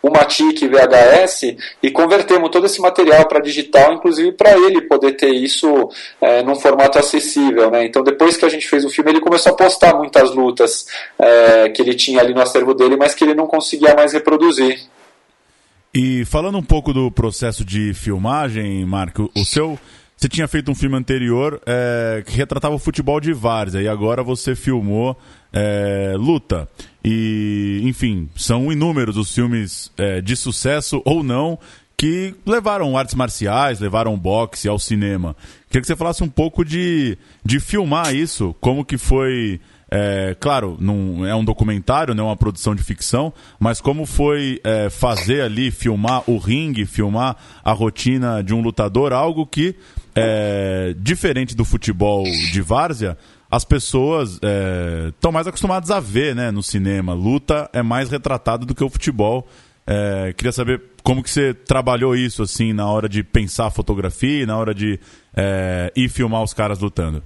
uma 0.02 0.26
TIC 0.26 0.68
VHS 0.68 1.56
e 1.82 1.92
convertemos 1.92 2.50
todo 2.50 2.66
esse 2.66 2.82
material 2.82 3.28
para 3.28 3.40
digital, 3.40 3.94
inclusive 3.94 4.32
para 4.32 4.52
ele 4.58 4.82
poder 4.82 5.14
ter 5.14 5.30
isso 5.30 5.90
é, 6.20 6.44
num 6.44 6.56
formato 6.56 7.00
acessível. 7.00 7.70
Né? 7.70 7.86
Então, 7.86 8.04
depois 8.04 8.38
que 8.38 8.46
a 8.46 8.50
gente 8.50 8.68
fez 8.68 8.84
o 8.86 8.90
filme, 8.90 9.12
ele 9.12 9.20
começou 9.22 9.54
a 9.54 9.56
postar 9.56 9.96
muitas 9.96 10.34
lutas 10.34 10.86
é, 11.20 11.70
que 11.70 11.82
ele 11.82 11.94
tinha 11.94 12.20
ali 12.20 12.34
no 12.34 12.42
acervo 12.42 12.74
dele, 12.74 12.96
mas 12.98 13.14
que 13.14 13.24
ele 13.24 13.36
não 13.36 13.48
conseguia 13.48 13.96
mais 13.96 14.14
reproduzir. 14.14 14.80
E 15.94 16.24
falando 16.26 16.58
um 16.58 16.64
pouco 16.64 16.94
do 16.94 17.12
processo 17.12 17.66
de 17.66 17.94
filmagem, 17.94 18.86
Marco, 18.86 19.30
o 19.36 19.44
seu 19.44 19.78
você 20.22 20.30
tinha 20.30 20.48
feito 20.48 20.70
um 20.70 20.76
filme 20.76 20.96
anterior 20.96 21.60
é, 21.66 22.22
que 22.24 22.38
retratava 22.38 22.76
o 22.76 22.78
futebol 22.78 23.20
de 23.20 23.34
várzea 23.34 23.82
e 23.82 23.88
agora 23.88 24.22
você 24.22 24.54
filmou 24.56 25.18
é, 25.54 26.14
Luta. 26.18 26.68
E, 27.04 27.82
enfim, 27.84 28.30
são 28.36 28.72
inúmeros 28.72 29.18
os 29.18 29.34
filmes 29.34 29.92
é, 29.98 30.22
de 30.22 30.36
sucesso 30.36 31.02
ou 31.06 31.24
não 31.24 31.58
que 32.02 32.34
levaram 32.48 32.98
artes 32.98 33.14
marciais, 33.14 33.80
levaram 33.80 34.18
boxe 34.18 34.68
ao 34.68 34.80
cinema. 34.80 35.36
Queria 35.68 35.82
que 35.82 35.88
você 35.88 35.96
falasse 35.96 36.24
um 36.24 36.28
pouco 36.28 36.66
de, 36.66 37.16
de 37.46 37.60
filmar 37.60 38.16
isso, 38.16 38.56
como 38.60 38.84
que 38.84 38.98
foi. 38.98 39.62
É, 39.94 40.36
claro, 40.40 40.78
não 40.80 41.28
é 41.28 41.36
um 41.36 41.46
documentário, 41.46 42.16
não 42.16 42.24
é 42.24 42.28
uma 42.30 42.36
produção 42.36 42.74
de 42.74 42.82
ficção, 42.82 43.32
mas 43.60 43.80
como 43.80 44.08
foi 44.08 44.60
é, 44.64 44.90
fazer 44.90 45.42
ali, 45.42 45.70
filmar 45.70 46.24
o 46.26 46.38
ringue, 46.38 46.88
filmar 46.88 47.36
a 47.64 47.72
rotina 47.72 48.42
de 48.42 48.54
um 48.54 48.62
lutador, 48.62 49.14
algo 49.14 49.46
que, 49.46 49.76
é, 50.16 50.96
diferente 50.98 51.56
do 51.56 51.64
futebol 51.64 52.24
de 52.24 52.62
várzea, 52.62 53.16
as 53.52 53.66
pessoas 53.66 54.40
estão 55.12 55.30
é, 55.30 55.34
mais 55.34 55.46
acostumadas 55.46 55.92
a 55.92 56.00
ver 56.00 56.34
né, 56.34 56.52
no 56.52 56.64
cinema. 56.64 57.14
Luta 57.14 57.70
é 57.74 57.84
mais 57.84 58.10
retratado 58.10 58.66
do 58.66 58.74
que 58.74 58.84
o 58.84 58.90
futebol. 58.90 59.46
É, 59.86 60.34
queria 60.38 60.54
saber 60.54 60.82
como 61.04 61.22
que 61.22 61.30
você 61.30 61.54
trabalhou 61.54 62.16
isso 62.16 62.44
assim 62.44 62.72
na 62.72 62.90
hora 62.90 63.10
de 63.10 63.24
pensar 63.24 63.68
a 63.68 63.72
fotografia, 63.72 64.46
na 64.46 64.58
hora 64.58 64.74
de 64.74 64.98
é, 65.36 65.92
ir 65.96 66.08
filmar 66.08 66.42
os 66.42 66.54
caras 66.54 66.80
lutando. 66.80 67.22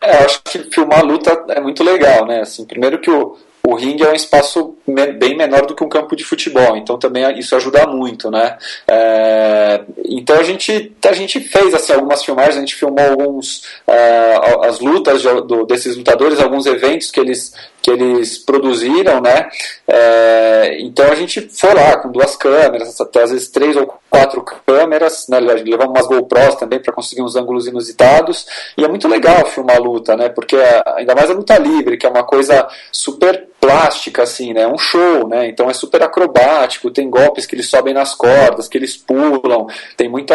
É, 0.00 0.22
eu 0.22 0.26
acho 0.26 0.42
que 0.44 0.62
filmar 0.72 1.04
luta 1.04 1.44
é 1.48 1.60
muito 1.60 1.82
legal, 1.82 2.24
né? 2.24 2.42
Assim, 2.42 2.64
primeiro 2.64 3.00
que 3.00 3.10
o, 3.10 3.36
o 3.62 3.74
ringue 3.74 4.04
é 4.04 4.10
um 4.10 4.14
espaço 4.14 4.76
bem 4.86 5.36
menor 5.36 5.66
do 5.66 5.74
que 5.74 5.84
um 5.84 5.88
campo 5.88 6.16
de 6.16 6.24
futebol, 6.24 6.76
então 6.76 6.98
também 6.98 7.38
isso 7.38 7.54
ajuda 7.54 7.86
muito, 7.86 8.30
né? 8.30 8.56
É, 8.86 9.82
então 10.04 10.38
a 10.38 10.42
gente, 10.42 10.96
a 11.06 11.12
gente 11.12 11.40
fez 11.40 11.74
assim, 11.74 11.92
algumas 11.92 12.24
filmagens, 12.24 12.56
a 12.56 12.60
gente 12.60 12.74
filmou 12.74 13.04
alguns 13.04 13.64
é, 13.86 14.40
as 14.62 14.80
lutas 14.80 15.20
de, 15.20 15.28
do, 15.42 15.64
desses 15.64 15.96
lutadores, 15.96 16.40
alguns 16.40 16.66
eventos 16.66 17.10
que 17.10 17.20
eles 17.20 17.52
que 17.88 18.02
eles 18.02 18.38
produziram, 18.38 19.20
né? 19.20 19.48
É, 19.86 20.76
então 20.80 21.10
a 21.10 21.14
gente 21.14 21.48
foi 21.48 21.72
lá 21.72 21.96
com 21.96 22.10
duas 22.10 22.36
câmeras, 22.36 23.00
até 23.00 23.22
às 23.22 23.30
vezes 23.30 23.48
três 23.48 23.76
ou 23.76 23.98
quatro 24.10 24.44
câmeras, 24.66 25.26
né? 25.28 25.40
Levamos 25.40 25.88
umas 25.88 26.06
GoPros 26.06 26.56
também 26.56 26.80
para 26.80 26.92
conseguir 26.92 27.22
uns 27.22 27.36
ângulos 27.36 27.66
inusitados. 27.66 28.46
E 28.76 28.84
é 28.84 28.88
muito 28.88 29.08
legal 29.08 29.46
filmar 29.46 29.76
a 29.76 29.80
luta, 29.80 30.16
né? 30.16 30.28
Porque 30.28 30.56
ainda 30.96 31.14
mais 31.14 31.30
a 31.30 31.34
luta 31.34 31.56
livre, 31.56 31.96
que 31.96 32.06
é 32.06 32.10
uma 32.10 32.24
coisa 32.24 32.68
super 32.92 33.48
plástica, 33.60 34.22
assim, 34.22 34.52
né? 34.52 34.62
É 34.62 34.68
um 34.68 34.78
show, 34.78 35.26
né? 35.26 35.48
Então 35.48 35.70
é 35.70 35.72
super 35.72 36.02
acrobático, 36.02 36.90
tem 36.90 37.08
golpes 37.08 37.46
que 37.46 37.54
eles 37.54 37.68
sobem 37.70 37.94
nas 37.94 38.14
cordas, 38.14 38.68
que 38.68 38.76
eles 38.76 38.96
pulam, 38.96 39.66
tem 39.96 40.08
muita 40.08 40.34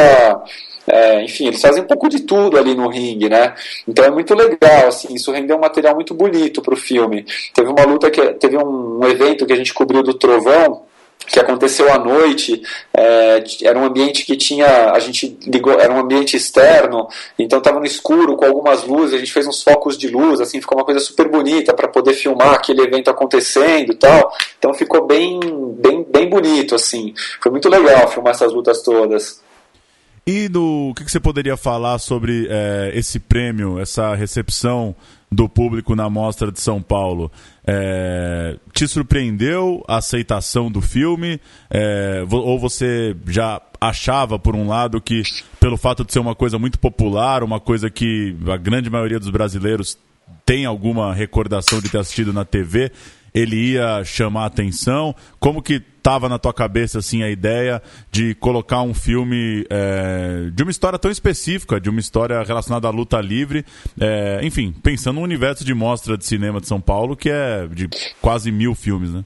é, 0.88 1.24
enfim, 1.24 1.48
eles 1.48 1.62
fazem 1.62 1.84
um 1.84 1.88
pouco 1.88 2.10
de 2.10 2.22
tudo 2.22 2.58
ali 2.58 2.76
no 2.76 2.90
ringue, 2.90 3.30
né? 3.30 3.54
Então 3.88 4.04
é 4.06 4.12
muito 4.12 4.34
legal, 4.36 4.88
assim, 4.88 5.14
isso 5.14 5.32
rendeu 5.32 5.58
um 5.58 5.62
material 5.62 5.96
muito 5.96 6.14
bonito 6.14 6.62
para 6.62 6.74
o 6.74 6.78
filme. 6.78 7.26
Teve 7.54 7.70
uma 7.70 7.86
luta 7.86 8.12
que 8.12 8.22
teve 8.34 8.58
um, 8.58 9.00
um 9.00 9.08
evento 9.08 9.46
que 9.46 9.54
a 9.54 9.58
gente 9.58 9.74
cobriu 9.74 10.04
do 10.04 10.14
Trovão, 10.14 10.84
que 11.28 11.40
aconteceu 11.40 11.92
à 11.92 11.98
noite, 11.98 12.62
é, 12.94 13.44
era 13.64 13.80
um 13.80 13.86
ambiente 13.86 14.26
que 14.26 14.36
tinha, 14.36 14.92
a 14.92 15.00
gente 15.00 15.38
ligou, 15.48 15.80
era 15.80 15.94
um 15.94 16.00
ambiente 16.00 16.36
externo, 16.36 17.08
então 17.40 17.60
estava 17.60 17.80
no 17.80 17.86
escuro 17.86 18.36
com 18.36 18.46
algumas 18.46 18.84
luzes, 18.84 19.16
a 19.16 19.18
gente 19.18 19.32
fez 19.32 19.48
uns 19.48 19.64
focos 19.64 19.98
de 19.98 20.10
luz, 20.10 20.42
assim, 20.42 20.60
ficou 20.60 20.78
uma 20.78 20.86
coisa 20.86 21.00
super 21.00 21.30
bonita 21.30 21.74
para 21.74 21.88
poder 21.88 22.14
filmar 22.14 22.54
aquele 22.54 22.82
evento 22.82 23.10
acontecendo 23.10 23.94
e 23.94 23.96
tal, 23.96 24.34
então 24.60 24.74
ficou 24.74 25.06
bem, 25.06 25.40
bem, 25.78 26.06
bem 26.10 26.30
bonito, 26.30 26.76
assim, 26.76 27.14
foi 27.42 27.52
muito 27.52 27.70
legal 27.70 28.08
filmar 28.10 28.34
essas 28.34 28.52
lutas 28.52 28.82
todas. 28.82 29.43
E 30.26 30.48
do 30.48 30.90
o 30.90 30.94
que, 30.94 31.04
que 31.04 31.12
você 31.12 31.20
poderia 31.20 31.58
falar 31.58 32.00
sobre 32.00 32.48
é, 32.50 32.92
esse 32.96 33.20
prêmio, 33.20 33.78
essa 33.78 34.16
recepção 34.16 34.96
do 35.30 35.50
público 35.50 35.96
na 35.96 36.10
Mostra 36.10 36.50
de 36.50 36.62
São 36.62 36.82
Paulo? 36.82 37.30
É, 37.68 38.58
te 38.72 38.88
surpreendeu 38.88 39.84
a 39.86 39.98
aceitação 39.98 40.72
do 40.72 40.80
filme? 40.80 41.42
É, 41.70 42.24
ou 42.30 42.58
você 42.58 43.14
já 43.28 43.62
achava, 43.82 44.40
por 44.40 44.56
um 44.56 44.66
lado, 44.66 45.02
que 45.02 45.24
pelo 45.60 45.76
fato 45.76 46.06
de 46.06 46.14
ser 46.14 46.20
uma 46.20 46.36
coisa 46.36 46.58
muito 46.58 46.80
popular, 46.80 47.44
uma 47.44 47.60
coisa 47.60 47.90
que 47.90 48.34
a 48.48 48.56
grande 48.56 48.90
maioria 48.90 49.20
dos 49.20 49.30
brasileiros 49.30 49.98
tem 50.46 50.66
alguma 50.66 51.14
recordação 51.14 51.82
de 51.82 51.90
ter 51.90 51.98
assistido 51.98 52.32
na 52.32 52.46
TV, 52.46 52.94
ele 53.34 53.74
ia 53.74 54.06
chamar 54.06 54.46
atenção? 54.46 55.14
Como 55.38 55.62
que 55.62 55.82
estava 56.04 56.28
na 56.28 56.38
tua 56.38 56.54
cabeça 56.54 57.00
assim 57.00 57.24
a 57.24 57.30
ideia 57.30 57.82
de 58.12 58.36
colocar 58.36 58.82
um 58.82 58.94
filme 58.94 59.66
é, 59.70 60.50
de 60.54 60.62
uma 60.62 60.72
história 60.72 61.00
tão 61.00 61.10
específica, 61.10 61.80
de 61.80 61.90
uma 61.90 62.02
história 62.02 62.44
relacionada 62.44 62.90
à 62.90 62.92
luta 62.92 63.22
livre, 63.22 63.66
é, 64.00 64.42
enfim, 64.44 64.76
pensando 64.84 65.16
no 65.16 65.22
universo 65.22 65.64
de 65.64 65.74
mostra 65.74 66.18
de 66.18 66.26
cinema 66.26 66.60
de 66.60 66.68
São 66.68 66.82
Paulo 66.82 67.16
que 67.16 67.30
é 67.30 67.66
de 67.72 67.88
quase 68.22 68.52
mil 68.52 68.76
filmes, 68.76 69.14
né? 69.14 69.24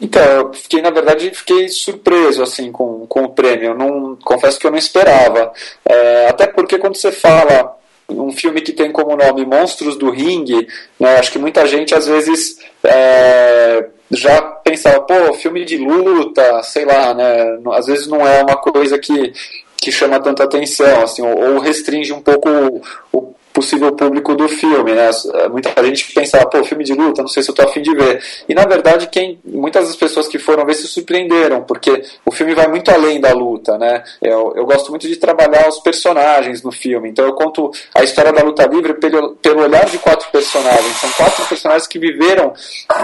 Então, 0.00 0.22
eu 0.22 0.52
fiquei, 0.52 0.82
na 0.82 0.90
verdade, 0.90 1.30
fiquei 1.30 1.68
surpreso, 1.68 2.42
assim, 2.42 2.70
com, 2.70 3.06
com 3.06 3.24
o 3.24 3.30
prêmio. 3.30 3.70
Eu 3.70 3.74
não, 3.74 4.16
confesso 4.16 4.60
que 4.60 4.66
eu 4.66 4.70
não 4.70 4.78
esperava. 4.78 5.52
É, 5.88 6.28
até 6.28 6.46
porque 6.46 6.78
quando 6.78 6.96
você 6.96 7.10
fala 7.10 7.76
um 8.08 8.30
filme 8.30 8.60
que 8.60 8.72
tem 8.72 8.92
como 8.92 9.16
nome 9.16 9.44
Monstros 9.44 9.96
do 9.96 10.10
Ringue, 10.10 10.68
né, 11.00 11.16
acho 11.16 11.32
que 11.32 11.38
muita 11.38 11.66
gente 11.66 11.94
às 11.94 12.06
vezes 12.06 12.58
é, 12.84 13.88
já 14.10 14.55
pensava, 14.66 15.00
pô, 15.02 15.32
filme 15.34 15.64
de 15.64 15.78
luta, 15.78 16.60
sei 16.64 16.84
lá, 16.84 17.14
né, 17.14 17.56
às 17.74 17.86
vezes 17.86 18.08
não 18.08 18.26
é 18.26 18.42
uma 18.42 18.56
coisa 18.56 18.98
que, 18.98 19.32
que 19.76 19.92
chama 19.92 20.20
tanta 20.20 20.42
atenção, 20.42 21.04
assim, 21.04 21.22
ou, 21.22 21.54
ou 21.54 21.60
restringe 21.60 22.12
um 22.12 22.20
pouco 22.20 22.48
o, 22.50 22.82
o 23.12 23.34
possível 23.56 23.90
público 23.92 24.34
do 24.34 24.46
filme, 24.50 24.92
né? 24.92 25.08
Muita 25.50 25.82
gente 25.82 26.12
pensa, 26.12 26.44
pô, 26.46 26.62
filme 26.62 26.84
de 26.84 26.92
luta, 26.92 27.22
não 27.22 27.28
sei 27.28 27.42
se 27.42 27.50
eu 27.50 27.54
tô 27.54 27.62
afim 27.62 27.80
de 27.80 27.94
ver. 27.94 28.22
E 28.46 28.54
na 28.54 28.66
verdade, 28.66 29.06
quem, 29.06 29.40
muitas 29.42 29.86
das 29.86 29.96
pessoas 29.96 30.28
que 30.28 30.38
foram 30.38 30.66
ver 30.66 30.74
se 30.74 30.86
surpreenderam, 30.86 31.62
porque 31.62 32.02
o 32.26 32.30
filme 32.30 32.54
vai 32.54 32.68
muito 32.68 32.90
além 32.90 33.18
da 33.18 33.32
luta, 33.32 33.78
né? 33.78 34.04
Eu, 34.20 34.52
eu 34.54 34.66
gosto 34.66 34.90
muito 34.90 35.08
de 35.08 35.16
trabalhar 35.16 35.66
os 35.70 35.80
personagens 35.80 36.62
no 36.62 36.70
filme, 36.70 37.08
então 37.08 37.24
eu 37.24 37.32
conto 37.32 37.70
a 37.94 38.04
história 38.04 38.30
da 38.30 38.42
luta 38.42 38.66
livre 38.66 38.92
pelo, 38.92 39.36
pelo 39.36 39.62
olhar 39.62 39.86
de 39.86 39.96
quatro 39.96 40.30
personagens. 40.30 40.92
São 40.96 41.10
quatro 41.12 41.42
personagens 41.46 41.86
que 41.86 41.98
viveram 41.98 42.52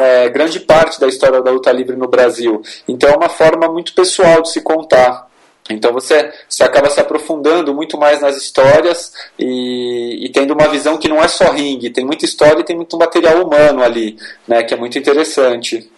é, 0.00 0.28
grande 0.28 0.60
parte 0.60 1.00
da 1.00 1.08
história 1.08 1.40
da 1.40 1.50
luta 1.50 1.72
livre 1.72 1.96
no 1.96 2.08
Brasil. 2.08 2.60
Então 2.86 3.08
é 3.08 3.16
uma 3.16 3.30
forma 3.30 3.68
muito 3.68 3.94
pessoal 3.94 4.42
de 4.42 4.50
se 4.50 4.60
contar. 4.60 5.31
Então 5.70 5.92
você, 5.92 6.32
você 6.48 6.64
acaba 6.64 6.90
se 6.90 7.00
aprofundando 7.00 7.72
muito 7.72 7.96
mais 7.96 8.20
nas 8.20 8.36
histórias 8.36 9.12
e, 9.38 10.26
e, 10.26 10.28
tendo 10.30 10.54
uma 10.54 10.68
visão 10.68 10.98
que 10.98 11.08
não 11.08 11.22
é 11.22 11.28
só 11.28 11.52
ringue, 11.52 11.90
tem 11.90 12.04
muita 12.04 12.24
história 12.24 12.60
e 12.60 12.64
tem 12.64 12.74
muito 12.76 12.98
material 12.98 13.46
humano 13.46 13.82
ali, 13.82 14.16
né, 14.46 14.62
que 14.64 14.74
é 14.74 14.76
muito 14.76 14.98
interessante. 14.98 15.88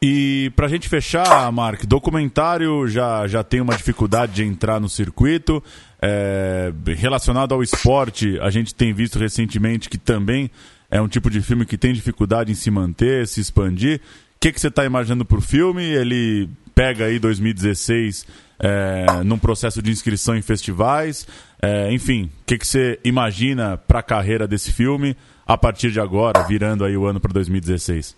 E 0.00 0.52
para 0.54 0.66
a 0.66 0.68
gente 0.68 0.88
fechar, 0.88 1.50
Mark, 1.50 1.84
documentário 1.84 2.86
já, 2.86 3.26
já 3.26 3.42
tem 3.42 3.60
uma 3.60 3.76
dificuldade 3.76 4.32
de 4.32 4.44
entrar 4.44 4.80
no 4.80 4.88
circuito. 4.88 5.62
É, 6.00 6.72
relacionado 6.96 7.52
ao 7.52 7.62
esporte, 7.62 8.38
a 8.40 8.50
gente 8.50 8.72
tem 8.74 8.92
visto 8.92 9.18
recentemente 9.18 9.88
que 9.88 9.98
também 9.98 10.50
é 10.88 11.00
um 11.00 11.08
tipo 11.08 11.28
de 11.28 11.42
filme 11.42 11.66
que 11.66 11.76
tem 11.76 11.92
dificuldade 11.92 12.52
em 12.52 12.54
se 12.54 12.70
manter, 12.70 13.26
se 13.26 13.40
expandir. 13.40 14.00
O 14.36 14.40
que, 14.40 14.52
que 14.52 14.60
você 14.60 14.68
está 14.68 14.84
imaginando 14.84 15.24
para 15.24 15.38
o 15.38 15.42
filme? 15.42 15.82
Ele 15.82 16.48
pega 16.78 17.06
aí 17.06 17.18
2016 17.18 18.24
é, 18.60 19.24
num 19.24 19.36
processo 19.36 19.82
de 19.82 19.90
inscrição 19.90 20.36
em 20.36 20.42
festivais. 20.42 21.26
É, 21.60 21.90
enfim, 21.90 22.30
o 22.42 22.44
que, 22.46 22.56
você 22.64 23.00
imagina 23.04 23.76
para 23.88 23.98
a 23.98 24.02
carreira 24.02 24.46
desse 24.46 24.72
filme 24.72 25.16
a 25.44 25.58
partir 25.58 25.90
de 25.90 25.98
agora, 25.98 26.44
virando 26.44 26.84
aí 26.84 26.96
o 26.96 27.04
ano 27.04 27.18
para 27.18 27.32
2016? 27.32 28.16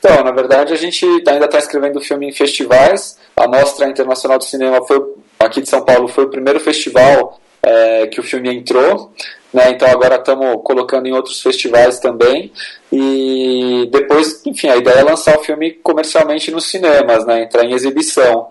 Então, 0.00 0.24
na 0.24 0.32
verdade, 0.32 0.72
a 0.72 0.76
gente 0.76 1.06
ainda 1.28 1.44
está 1.44 1.60
escrevendo 1.60 2.00
o 2.00 2.02
filme 2.02 2.28
em 2.28 2.32
festivais. 2.32 3.16
A 3.36 3.46
Mostra 3.46 3.88
Internacional 3.88 4.36
do 4.36 4.44
Cinema 4.44 4.84
foi, 4.84 5.00
aqui 5.38 5.60
de 5.60 5.68
São 5.68 5.84
Paulo 5.84 6.08
foi 6.08 6.24
o 6.24 6.28
primeiro 6.28 6.58
festival 6.58 7.40
é, 7.62 8.08
que 8.08 8.18
o 8.18 8.24
filme 8.24 8.52
entrou. 8.52 9.12
Né, 9.52 9.70
então 9.70 9.86
agora 9.88 10.16
estamos 10.16 10.62
colocando 10.64 11.06
em 11.06 11.12
outros 11.12 11.40
festivais 11.40 12.00
também. 12.00 12.50
E 12.90 13.51
depois, 13.92 14.40
enfim, 14.46 14.68
a 14.68 14.76
ideia 14.78 15.00
é 15.00 15.02
lançar 15.02 15.38
o 15.38 15.44
filme 15.44 15.72
comercialmente 15.72 16.50
nos 16.50 16.64
cinemas, 16.64 17.26
né, 17.26 17.42
entrar 17.42 17.62
em 17.62 17.74
exibição 17.74 18.48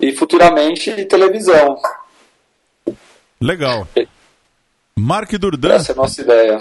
e 0.00 0.10
futuramente 0.12 1.04
televisão. 1.04 1.76
Legal. 3.38 3.86
Mark 4.98 5.30
Durdan. 5.32 5.74
Essa 5.74 5.92
é 5.92 5.94
a 5.94 5.96
nossa 5.96 6.20
ideia. 6.22 6.58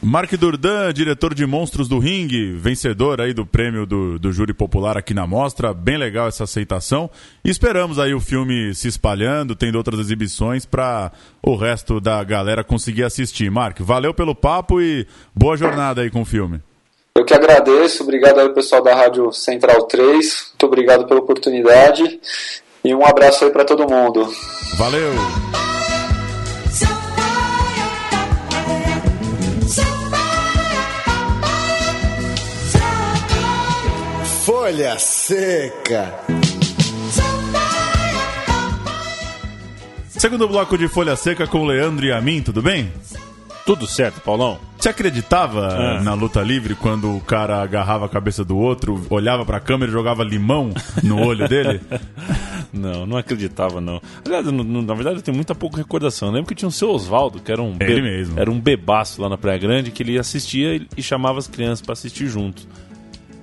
Mark 0.00 0.32
Durdan, 0.36 0.92
diretor 0.94 1.34
de 1.34 1.44
Monstros 1.44 1.88
do 1.88 1.98
Ring, 1.98 2.56
vencedor 2.56 3.20
aí 3.20 3.34
do 3.34 3.44
prêmio 3.44 3.84
do, 3.84 4.18
do 4.18 4.32
júri 4.32 4.54
popular 4.54 4.96
aqui 4.96 5.12
na 5.12 5.26
mostra. 5.26 5.74
Bem 5.74 5.98
legal 5.98 6.28
essa 6.28 6.44
aceitação. 6.44 7.10
E 7.44 7.50
esperamos 7.50 7.98
aí 7.98 8.14
o 8.14 8.20
filme 8.20 8.74
se 8.74 8.88
espalhando, 8.88 9.56
tendo 9.56 9.76
outras 9.76 10.00
exibições 10.00 10.64
para 10.64 11.12
o 11.42 11.56
resto 11.56 12.00
da 12.00 12.22
galera 12.24 12.64
conseguir 12.64 13.04
assistir. 13.04 13.50
Mark, 13.50 13.80
valeu 13.80 14.14
pelo 14.14 14.34
papo 14.34 14.80
e 14.80 15.06
boa 15.34 15.56
jornada 15.56 16.00
aí 16.00 16.10
com 16.10 16.22
o 16.22 16.24
filme. 16.24 16.62
Eu 17.18 17.24
que 17.24 17.34
agradeço, 17.34 18.04
obrigado 18.04 18.38
aí 18.38 18.48
pessoal 18.50 18.80
da 18.80 18.94
Rádio 18.94 19.32
Central 19.32 19.82
3, 19.86 20.50
muito 20.50 20.66
obrigado 20.66 21.04
pela 21.04 21.18
oportunidade 21.18 22.20
e 22.84 22.94
um 22.94 23.04
abraço 23.04 23.44
aí 23.44 23.50
para 23.50 23.64
todo 23.64 23.90
mundo. 23.90 24.32
Valeu! 24.76 25.12
Folha 34.44 34.96
Seca. 35.00 36.14
Segundo 40.08 40.46
bloco 40.46 40.78
de 40.78 40.86
Folha 40.86 41.16
Seca 41.16 41.48
com 41.48 41.62
o 41.62 41.66
Leandro 41.66 42.06
e 42.06 42.12
a 42.12 42.20
mim, 42.20 42.40
tudo 42.40 42.62
bem? 42.62 42.92
Tudo 43.66 43.88
certo, 43.88 44.20
Paulão? 44.20 44.67
Você 44.78 44.88
acreditava 44.90 45.66
Ah. 45.68 46.02
na 46.02 46.14
luta 46.14 46.40
livre 46.40 46.74
quando 46.74 47.16
o 47.16 47.20
cara 47.20 47.60
agarrava 47.62 48.06
a 48.06 48.08
cabeça 48.08 48.44
do 48.44 48.56
outro, 48.56 49.04
olhava 49.10 49.44
pra 49.44 49.58
câmera 49.58 49.90
e 49.90 49.92
jogava 49.92 50.22
limão 50.22 50.70
no 51.02 51.20
olho 51.26 51.48
dele? 51.48 51.80
Não, 52.70 53.06
não 53.06 53.16
acreditava, 53.16 53.80
não. 53.80 53.98
Aliás, 54.26 54.44
na 54.44 54.94
verdade, 54.94 55.16
eu 55.16 55.22
tenho 55.22 55.34
muita 55.34 55.54
pouca 55.54 55.78
recordação. 55.78 56.28
Eu 56.28 56.34
lembro 56.34 56.48
que 56.48 56.54
tinha 56.54 56.68
o 56.68 56.70
seu 56.72 56.90
Oswaldo, 56.90 57.40
que 57.40 57.50
era 57.50 57.62
um, 57.62 57.74
Ele 57.80 58.02
mesmo. 58.02 58.38
era 58.38 58.50
um 58.50 58.60
bebaço 58.60 59.22
lá 59.22 59.28
na 59.30 59.38
Praia 59.38 59.56
Grande, 59.58 59.90
que 59.90 60.02
ele 60.02 60.18
assistia 60.18 60.76
e, 60.94 61.02
chamava 61.02 61.38
as 61.38 61.46
crianças 61.48 61.80
pra 61.80 61.94
assistir 61.94 62.26
junto. 62.28 62.68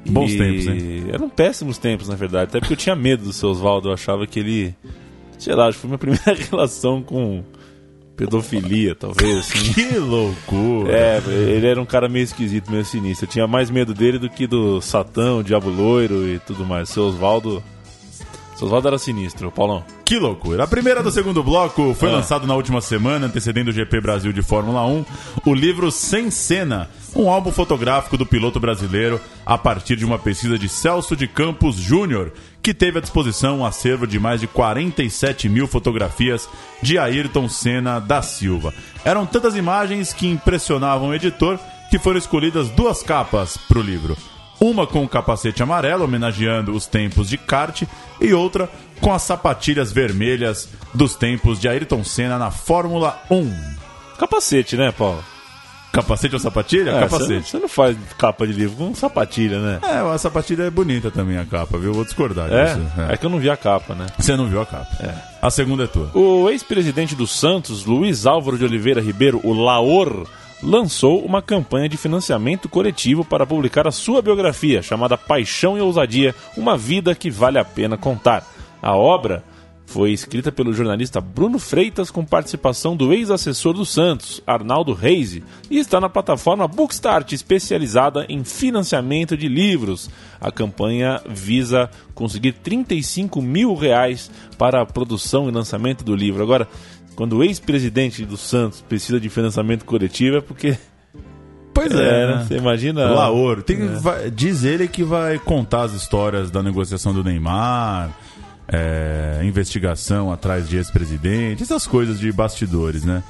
Bons 0.07 0.31
E 0.31 0.37
tempos, 0.37 0.67
hein? 0.67 1.05
Eram 1.11 1.27
péssimos 1.27 1.79
tempos, 1.79 2.07
na 2.07 2.13
verdade. 2.15 2.49
Até 2.49 2.59
porque 2.59 2.73
eu 2.73 2.77
tinha 2.77 2.95
medo 2.95 3.23
do 3.23 3.33
seu 3.33 3.49
Oswaldo. 3.49 3.89
Eu 3.89 3.93
achava 3.93 4.27
que 4.27 4.39
ele. 4.39 4.75
Sei 5.39 5.55
lá, 5.55 5.69
acho 5.69 5.79
que 5.79 5.81
foi 5.81 5.89
minha 5.89 5.97
primeira 6.21 6.43
relação 6.51 7.01
com 7.01 7.43
pedofilia, 8.15 8.95
talvez, 8.95 9.37
assim. 9.37 9.73
Que 9.73 9.97
loucura! 9.97 10.91
É, 10.91 11.21
ele 11.27 11.67
era 11.67 11.81
um 11.81 11.85
cara 11.85 12.07
meio 12.07 12.23
esquisito, 12.23 12.71
meio 12.71 12.85
sinistro. 12.85 13.25
Eu 13.25 13.29
tinha 13.29 13.47
mais 13.47 13.69
medo 13.69 13.93
dele 13.93 14.17
do 14.17 14.29
que 14.29 14.47
do 14.47 14.81
Satã, 14.81 15.35
o 15.35 15.43
Diabo 15.43 15.69
Loiro 15.69 16.27
e 16.27 16.39
tudo 16.39 16.65
mais. 16.65 16.89
Seu 16.89 17.03
Oswaldo. 17.03 17.63
Seu 18.55 18.67
Oswaldo 18.67 18.87
era 18.87 18.97
sinistro, 18.97 19.51
Paulão. 19.51 19.83
Que 20.05 20.17
loucura. 20.17 20.63
A 20.63 20.67
primeira 20.67 21.03
do 21.03 21.11
segundo 21.11 21.43
bloco 21.43 21.93
foi 21.93 22.09
Ah. 22.09 22.13
lançado 22.13 22.47
na 22.47 22.55
última 22.55 22.79
semana, 22.79 23.25
antecedendo 23.27 23.69
o 23.69 23.73
GP 23.73 23.99
Brasil 23.99 24.31
de 24.31 24.41
Fórmula 24.41 24.85
1, 24.85 25.03
o 25.45 25.53
livro 25.53 25.91
Sem 25.91 26.31
Cena, 26.31 26.89
um 27.13 27.29
álbum 27.29 27.51
fotográfico 27.51 28.17
do 28.17 28.25
piloto 28.25 28.57
brasileiro 28.57 29.19
a 29.45 29.57
partir 29.57 29.97
de 29.97 30.05
uma 30.05 30.17
pesquisa 30.17 30.57
de 30.57 30.69
Celso 30.69 31.17
de 31.17 31.27
Campos 31.27 31.75
Júnior, 31.75 32.31
que 32.63 32.73
teve 32.73 32.97
à 32.99 33.01
disposição 33.01 33.59
um 33.59 33.65
acervo 33.65 34.07
de 34.07 34.19
mais 34.19 34.39
de 34.39 34.47
47 34.47 35.49
mil 35.49 35.67
fotografias 35.67 36.47
de 36.81 36.97
Ayrton 36.97 37.49
Senna 37.49 37.99
da 37.99 38.21
Silva. 38.21 38.73
Eram 39.03 39.25
tantas 39.25 39.57
imagens 39.57 40.13
que 40.13 40.27
impressionavam 40.27 41.09
o 41.09 41.13
editor 41.13 41.59
que 41.91 41.99
foram 41.99 42.17
escolhidas 42.17 42.69
duas 42.69 43.03
capas 43.03 43.57
para 43.57 43.79
o 43.79 43.81
livro. 43.81 44.15
Uma 44.59 44.87
com 44.87 45.03
o 45.03 45.09
capacete 45.09 45.61
amarelo, 45.61 46.05
homenageando 46.05 46.73
os 46.73 46.85
tempos 46.87 47.29
de 47.29 47.37
kart, 47.37 47.83
e 48.21 48.33
outra 48.33 48.69
com 49.01 49.13
as 49.13 49.21
sapatilhas 49.23 49.91
vermelhas 49.91 50.69
dos 50.93 51.15
tempos 51.15 51.59
de 51.59 51.67
Ayrton 51.67 52.03
Senna 52.03 52.37
na 52.37 52.51
Fórmula 52.51 53.21
1. 53.29 53.51
Capacete, 54.17 54.77
né, 54.77 54.91
Paulo? 54.91 55.23
Capacete 55.91 56.33
ou 56.35 56.39
sapatilha? 56.39 56.91
É, 56.91 56.99
capacete. 56.99 57.49
Você, 57.51 57.57
não 57.57 57.69
faz 57.69 57.95
capa 58.17 58.45
de 58.45 58.51
livro 58.51 58.75
com 58.75 58.93
sapatilha, 58.93 59.59
né? 59.59 59.79
É, 59.81 60.13
a 60.13 60.17
sapatilha 60.17 60.63
é 60.63 60.69
bonita 60.69 61.09
também, 61.09 61.37
a 61.37 61.45
capa, 61.45 61.77
viu? 61.77 61.93
Vou 61.93 62.03
discordar 62.03 62.51
É? 62.51 62.65
disso. 62.65 62.81
É. 63.09 63.13
É 63.13 63.17
que 63.17 63.25
eu 63.25 63.29
não 63.29 63.39
vi 63.39 63.49
a 63.49 63.55
capa, 63.55 63.95
né? 63.95 64.05
Você 64.17 64.35
não 64.35 64.47
viu 64.47 64.59
a 64.61 64.65
capa. 64.65 64.87
A 65.41 65.49
segunda 65.49 65.85
é 65.85 65.87
tua. 65.87 66.09
O 66.13 66.49
ex-presidente 66.49 67.15
do 67.15 67.25
Santos, 67.25 67.85
Luiz 67.85 68.25
Álvaro 68.25 68.57
de 68.57 68.65
Oliveira 68.65 68.99
Ribeiro, 69.01 69.39
o 69.43 69.53
Laor, 69.53 70.27
lançou 70.61 71.23
uma 71.23 71.41
campanha 71.41 71.89
de 71.89 71.97
financiamento 71.97 72.69
coletivo 72.69 73.23
para 73.23 73.45
publicar 73.45 73.87
a 73.87 73.91
sua 73.91 74.21
biografia, 74.21 74.81
chamada 74.81 75.17
Paixão 75.17 75.77
e 75.77 75.81
Ousadia, 75.81 76.33
uma 76.57 76.77
vida 76.77 77.15
que 77.15 77.29
vale 77.29 77.57
a 77.57 77.65
pena 77.65 77.97
contar. 77.97 78.45
A 78.81 78.95
obra 78.95 79.43
foi 79.85 80.11
escrita 80.11 80.51
pelo 80.51 80.73
jornalista 80.73 81.21
Bruno 81.21 81.59
Freitas 81.59 82.09
com 82.09 82.25
participação 82.25 82.95
do 82.95 83.13
ex-assessor 83.13 83.73
do 83.73 83.85
Santos, 83.85 84.41
Arnaldo 84.45 84.93
Reise, 84.93 85.43
e 85.69 85.77
está 85.77 86.01
na 86.01 86.09
plataforma 86.09 86.67
Bookstart, 86.67 87.31
especializada 87.31 88.25
em 88.27 88.43
financiamento 88.43 89.37
de 89.37 89.47
livros. 89.47 90.09
A 90.41 90.51
campanha 90.51 91.21
visa 91.29 91.89
conseguir 92.13 92.53
35 92.53 93.41
mil 93.41 93.73
reais 93.75 94.29
para 94.57 94.81
a 94.81 94.85
produção 94.85 95.47
e 95.47 95.51
lançamento 95.51 96.03
do 96.03 96.15
livro. 96.15 96.43
Agora, 96.43 96.67
quando 97.15 97.37
o 97.37 97.43
ex-presidente 97.43 98.25
do 98.25 98.37
Santos 98.37 98.81
precisa 98.81 99.19
de 99.19 99.29
financiamento 99.29 99.85
coletivo 99.85 100.37
é 100.37 100.41
porque. 100.41 100.77
Pois 101.73 101.91
É, 101.91 102.27
né? 102.35 102.45
Você 102.47 102.55
imagina. 102.57 103.05
Laor. 103.09 103.61
Tem, 103.61 103.85
vai- 103.95 104.29
diz 104.31 104.63
ele 104.63 104.87
que 104.87 105.03
vai 105.03 105.37
contar 105.39 105.83
as 105.83 105.93
histórias 105.93 106.49
da 106.49 106.63
negociação 106.63 107.13
do 107.13 107.23
Neymar, 107.23 108.11
é, 108.67 109.41
investigação 109.43 110.31
atrás 110.31 110.69
de 110.69 110.77
ex-presidente, 110.77 111.63
essas 111.63 111.85
coisas 111.85 112.19
de 112.19 112.31
bastidores, 112.31 113.03
né? 113.03 113.21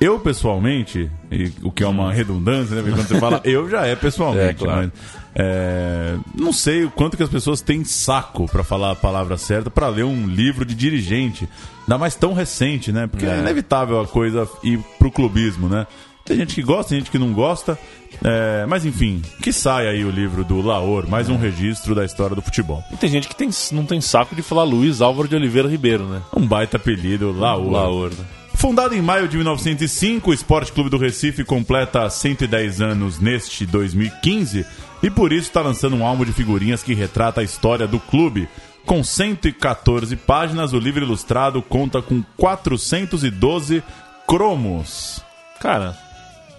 Eu, 0.00 0.18
pessoalmente, 0.18 1.10
e 1.30 1.52
o 1.62 1.70
que 1.70 1.82
é 1.82 1.86
uma 1.86 2.12
redundância, 2.12 2.74
né? 2.76 2.82
Porque 2.82 2.96
quando 2.96 3.08
você 3.08 3.18
fala 3.20 3.40
eu, 3.44 3.68
já 3.70 3.86
é 3.86 3.94
pessoalmente. 3.96 4.44
É, 4.62 4.66
claro. 4.66 4.80
mas, 4.80 5.24
é, 5.36 6.16
não 6.38 6.52
sei 6.52 6.84
o 6.84 6.90
quanto 6.90 7.16
que 7.16 7.22
as 7.22 7.28
pessoas 7.28 7.60
têm 7.60 7.84
saco 7.84 8.46
pra 8.46 8.62
falar 8.62 8.90
a 8.92 8.94
palavra 8.96 9.36
certa 9.36 9.70
pra 9.70 9.88
ler 9.88 10.04
um 10.04 10.26
livro 10.26 10.64
de 10.64 10.74
dirigente. 10.74 11.48
Ainda 11.82 11.98
mais 11.98 12.14
tão 12.14 12.32
recente, 12.34 12.92
né? 12.92 13.06
Porque 13.06 13.26
é, 13.26 13.30
É. 13.36 13.38
inevitável 13.38 14.00
a 14.00 14.06
coisa 14.06 14.48
ir 14.62 14.78
pro 14.98 15.10
clubismo, 15.10 15.68
né? 15.68 15.86
Tem 16.24 16.36
gente 16.38 16.54
que 16.54 16.62
gosta, 16.62 16.90
tem 16.90 16.98
gente 17.00 17.10
que 17.10 17.18
não 17.18 17.32
gosta. 17.32 17.78
é, 18.24 18.64
mas 18.66 18.84
enfim, 18.86 19.20
que 19.42 19.52
saia 19.52 19.90
aí 19.90 20.04
o 20.04 20.10
livro 20.10 20.44
do 20.44 20.60
Laor, 20.62 21.08
mais 21.08 21.28
um 21.28 21.36
registro 21.36 21.94
da 21.94 22.04
história 22.04 22.34
do 22.36 22.40
futebol. 22.42 22.82
E 22.92 22.96
tem 22.96 23.10
gente 23.10 23.28
que 23.28 23.34
tem, 23.36 23.50
não 23.72 23.84
tem 23.84 24.00
saco 24.00 24.34
de 24.36 24.42
falar 24.42 24.62
Luiz 24.64 25.00
Álvaro 25.02 25.28
de 25.28 25.34
Oliveira 25.36 25.68
Ribeiro, 25.68 26.04
né? 26.04 26.22
Um 26.34 26.46
baita 26.46 26.76
apelido, 26.76 27.32
Laor. 27.32 27.70
Laor. 27.70 28.10
né? 28.10 28.24
Fundado 28.54 28.94
em 28.94 29.02
maio 29.02 29.28
de 29.28 29.36
1905, 29.36 30.30
o 30.30 30.34
Esporte 30.34 30.72
Clube 30.72 30.90
do 30.90 30.96
Recife 30.96 31.44
completa 31.44 32.08
110 32.08 32.80
anos 32.80 33.18
neste 33.18 33.66
2015 33.66 34.64
e 35.02 35.10
por 35.10 35.32
isso 35.32 35.48
está 35.48 35.60
lançando 35.60 35.96
um 35.96 36.06
álbum 36.06 36.24
de 36.24 36.32
figurinhas 36.32 36.82
que 36.82 36.94
retrata 36.94 37.40
a 37.40 37.44
história 37.44 37.86
do 37.86 38.00
clube. 38.00 38.48
Com 38.86 39.02
114 39.04 40.16
páginas, 40.16 40.72
o 40.72 40.78
livro 40.78 41.04
ilustrado 41.04 41.60
conta 41.62 42.00
com 42.00 42.22
412 42.36 43.82
cromos. 44.26 45.22
Cara, 45.60 45.96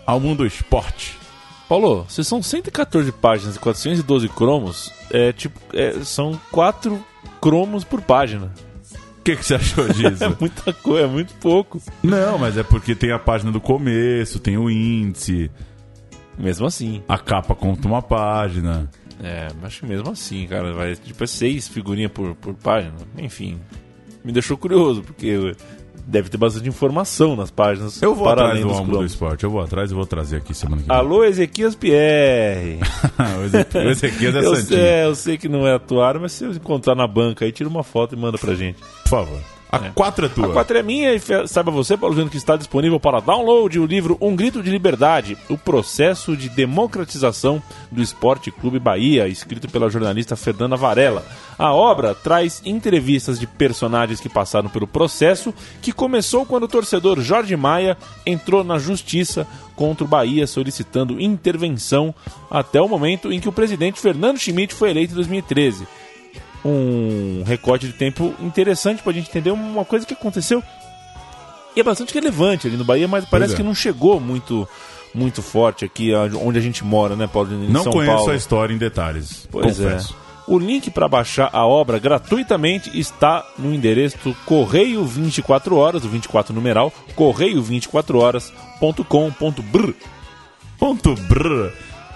Álbum 0.06 0.36
do 0.36 0.46
esporte. 0.46 1.18
Paulo, 1.68 2.06
se 2.08 2.24
são 2.24 2.42
114 2.42 3.12
páginas 3.12 3.56
e 3.56 3.60
412 3.60 4.30
cromos, 4.30 4.94
é 5.10 5.34
tipo. 5.34 5.60
é, 5.74 6.04
são 6.04 6.40
4 6.52 7.04
cromos 7.42 7.84
por 7.84 8.02
página. 8.02 8.54
O 9.26 9.32
que, 9.32 9.36
que 9.38 9.44
você 9.44 9.56
achou 9.56 9.86
É 9.90 9.94
disso? 9.94 10.38
muita 10.40 10.72
coisa, 10.72 11.06
é 11.06 11.08
muito 11.10 11.34
pouco. 11.36 11.82
Não, 12.04 12.38
mas 12.38 12.58
é 12.60 12.64
porque 12.64 12.94
tem 12.94 13.12
a 13.12 13.18
página 13.18 13.52
do 13.52 13.60
começo, 13.60 14.40
tem 14.40 14.56
o 14.56 14.70
índice, 14.70 15.50
Mesmo 16.38 16.68
assim. 16.68 17.02
a 17.08 17.18
capa 17.18 17.56
conta 17.56 17.88
uma 17.88 18.04
página. 18.04 18.88
É, 19.24 19.48
acho 19.64 19.80
que 19.80 19.86
mesmo 19.88 20.12
assim, 20.12 20.46
cara, 20.46 20.74
vai 20.74 20.94
tipo 20.96 21.24
é 21.24 21.28
seis 21.28 21.68
figurinhas 21.68 22.12
por, 22.12 22.36
por 22.36 22.54
página. 22.54 22.94
Enfim, 23.18 23.60
me 24.24 24.32
deixou 24.32 24.58
curioso, 24.58 25.02
porque 25.02 25.56
deve 26.08 26.30
ter 26.30 26.38
bastante 26.38 26.68
informação 26.70 27.36
nas 27.36 27.50
páginas. 27.52 28.02
Eu 28.02 28.14
vou 28.16 28.26
para 28.26 28.44
atrás 28.46 28.62
do 28.62 28.70
álbum 28.70 28.92
do 29.00 29.06
esporte, 29.06 29.44
eu 29.44 29.50
vou 29.50 29.62
atrás 29.62 29.92
e 29.92 29.94
vou 29.94 30.06
trazer 30.06 30.38
aqui 30.38 30.54
semana 30.54 30.82
que 30.82 30.88
vem. 30.88 30.98
Alô, 30.98 31.24
Ezequias 31.24 31.76
Pierre. 31.76 32.80
o 33.76 33.90
Ezequiel 33.90 34.36
é 34.38 34.46
eu, 34.46 34.56
santinho. 34.56 34.66
sei, 34.68 34.80
é, 34.80 35.06
eu 35.06 35.16
sei 35.16 35.38
que 35.38 35.48
não 35.50 35.68
é 35.68 35.74
atuário, 35.74 36.22
mas 36.22 36.32
se 36.34 36.44
eu 36.44 36.52
encontrar 36.52 36.96
na 36.96 37.08
banca 37.08 37.46
aí, 37.46 37.52
tira 37.52 37.70
uma 37.70 37.84
foto 37.84 38.16
e 38.16 38.18
manda 38.18 38.38
pra 38.38 38.54
gente. 38.56 38.78
Por 39.04 39.10
favor. 39.10 39.40
A 39.72 39.78
É. 39.78 39.92
quatro 39.96 40.28
é 40.28 40.30
tua. 40.30 40.46
A 40.46 40.50
4 40.54 40.78
é 40.78 40.84
minha 40.84 41.14
e 41.16 41.20
saiba 41.48 41.72
você, 41.72 41.98
Paulo 41.98 42.14
Júnior, 42.16 42.30
que 42.32 42.38
está 42.38 42.56
disponível 42.56 43.00
para 43.00 43.20
download 43.20 43.78
o 43.80 43.86
livro 43.86 44.16
Um 44.22 44.36
Grito 44.36 44.62
de 44.62 44.70
Liberdade, 44.70 45.36
o 45.50 45.58
processo 45.58 46.38
de 46.38 46.48
democratização 46.50 47.62
do 47.92 48.02
Esporte 48.02 48.52
Clube 48.52 48.80
Bahia, 48.80 49.28
escrito 49.28 49.68
pela 49.68 49.90
jornalista 49.90 50.36
Fernanda 50.36 50.78
Varela. 50.78 51.26
A 51.58 51.74
obra 51.74 52.14
traz 52.14 52.62
entrevistas 52.66 53.40
de 53.40 53.48
personagens 53.48 54.20
que 54.20 54.28
passaram 54.28 54.70
pelo 54.70 54.86
processo, 54.86 55.54
que 55.82 55.92
começou 55.92 56.46
quando 56.46 56.64
o 56.64 56.68
torcedor 56.68 57.22
Jorge 57.22 57.56
Maia 57.56 57.98
entrou 58.26 58.64
na 58.64 58.78
justiça 58.78 59.48
contra 59.76 60.04
o 60.04 60.08
Bahia 60.08 60.48
solicitando 60.48 61.22
intervenção 61.22 62.14
até 62.52 62.82
o 62.82 62.90
momento 62.90 63.32
em 63.32 63.40
que 63.40 63.50
o 63.50 63.54
presidente 63.54 64.00
Fernando 64.00 64.38
Schmidt 64.38 64.74
foi 64.74 64.90
eleito 64.90 65.14
em 65.14 65.16
2013 65.16 65.88
um 66.66 67.44
recorte 67.46 67.86
de 67.86 67.94
tempo 67.94 68.34
interessante 68.40 69.04
pra 69.04 69.14
gente 69.14 69.30
entender 69.30 69.52
uma 69.52 69.86
coisa 69.86 70.04
que 70.04 70.16
aconteceu 70.16 70.64
e 71.76 71.80
é 71.80 71.84
bastante 71.84 72.14
relevante 72.14 72.68
ali 72.68 72.78
no 72.78 72.84
Bahia, 72.86 73.08
mas 73.08 73.26
parece 73.26 73.54
é. 73.54 73.58
que 73.58 73.64
não 73.64 73.76
chegou 73.76 74.20
muito 74.20 74.68
muito 75.14 75.42
forte 75.42 75.86
aqui 75.86 76.14
onde 76.14 76.58
a 76.58 76.62
gente 76.62 76.84
mora, 76.84 77.16
né, 77.16 77.28
Paulo? 77.28 77.54
Em 77.54 77.70
Não 77.70 77.84
São 77.84 77.94
conheço 77.94 78.18
Paulo. 78.18 78.32
a 78.32 78.36
história 78.36 78.74
em 78.74 78.78
detalhes. 78.78 79.48
Pois 79.50 79.78
confesso. 79.78 80.16
é. 80.22 80.25
O 80.48 80.60
link 80.60 80.92
para 80.92 81.08
baixar 81.08 81.50
a 81.52 81.66
obra 81.66 81.98
gratuitamente 81.98 82.98
está 82.98 83.44
no 83.58 83.74
endereço 83.74 84.36
correio 84.46 85.04
24 85.04 85.76
horas, 85.76 86.06
o 86.06 86.10
24 86.10 86.54
numeral, 86.54 86.94
correio 87.16 87.64
24 87.64 88.20
horas.com.br. 88.20 89.92
Ponto. 90.78 91.16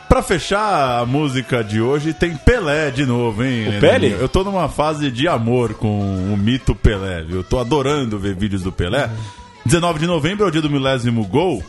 Pra 0.07 0.21
fechar 0.23 0.99
a 0.99 1.05
música 1.05 1.63
de 1.63 1.81
hoje, 1.81 2.13
tem 2.13 2.35
Pelé 2.35 2.89
de 2.91 3.05
novo, 3.05 3.43
hein? 3.43 3.77
O? 3.77 3.79
Pelé? 3.79 4.17
Eu 4.19 4.27
tô 4.27 4.43
numa 4.43 4.67
fase 4.67 5.11
de 5.11 5.27
amor 5.27 5.75
com 5.75 5.99
o 6.33 6.37
mito 6.37 6.73
Pelé? 6.75 7.25
Eu 7.29 7.43
tô 7.43 7.59
adorando 7.59 8.17
ver 8.17 8.35
vídeos 8.35 8.63
do 8.63 8.71
Pelé. 8.71 9.09
19 9.65 9.99
de 9.99 10.07
novembro 10.07 10.45
é 10.45 10.47
o 10.47 10.51
dia 10.51 10.61
do 10.61 10.69
milésimo 10.69 11.25
gol. 11.25 11.63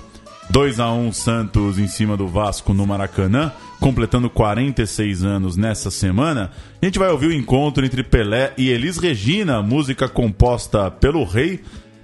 2 0.50 0.80
a 0.80 0.92
1 0.92 1.12
Santos 1.12 1.78
em 1.78 1.86
cima 1.86 2.16
do 2.16 2.26
Vasco 2.26 2.74
no 2.74 2.84
Maracanã, 2.84 3.52
completando 3.78 4.28
46 4.28 5.24
anos 5.24 5.56
nessa 5.56 5.92
semana. 5.92 6.50
A 6.82 6.84
gente 6.84 6.98
vai 6.98 7.08
ouvir 7.08 7.28
o 7.28 7.32
encontro 7.32 7.86
entre 7.86 8.02
Pelé 8.02 8.52
e 8.58 8.68
Elis 8.68 8.98
Regina, 8.98 9.62
música 9.62 10.08
composta 10.08 10.90
pelo 10.90 11.22
Rei 11.22 11.60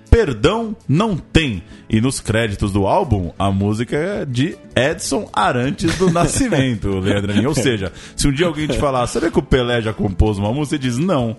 Perdão 0.08 0.76
Não 0.88 1.16
Tem. 1.16 1.60
E 1.90 2.00
nos 2.00 2.20
créditos 2.20 2.72
do 2.72 2.86
álbum, 2.86 3.32
a 3.36 3.50
música 3.50 3.96
é 3.96 4.24
de 4.24 4.56
Edson 4.76 5.28
Arantes 5.32 5.98
do 5.98 6.08
Nascimento, 6.08 6.88
Leandro. 7.00 7.48
Ou 7.48 7.54
seja, 7.54 7.92
se 8.14 8.28
um 8.28 8.32
dia 8.32 8.46
alguém 8.46 8.68
te 8.68 8.78
falar, 8.78 9.08
sabia 9.08 9.30
que 9.30 9.38
o 9.40 9.42
Pelé 9.42 9.82
já 9.82 9.92
compôs 9.92 10.38
uma 10.38 10.52
música? 10.52 10.76
Você 10.76 10.78
diz 10.78 10.98
não. 10.98 11.36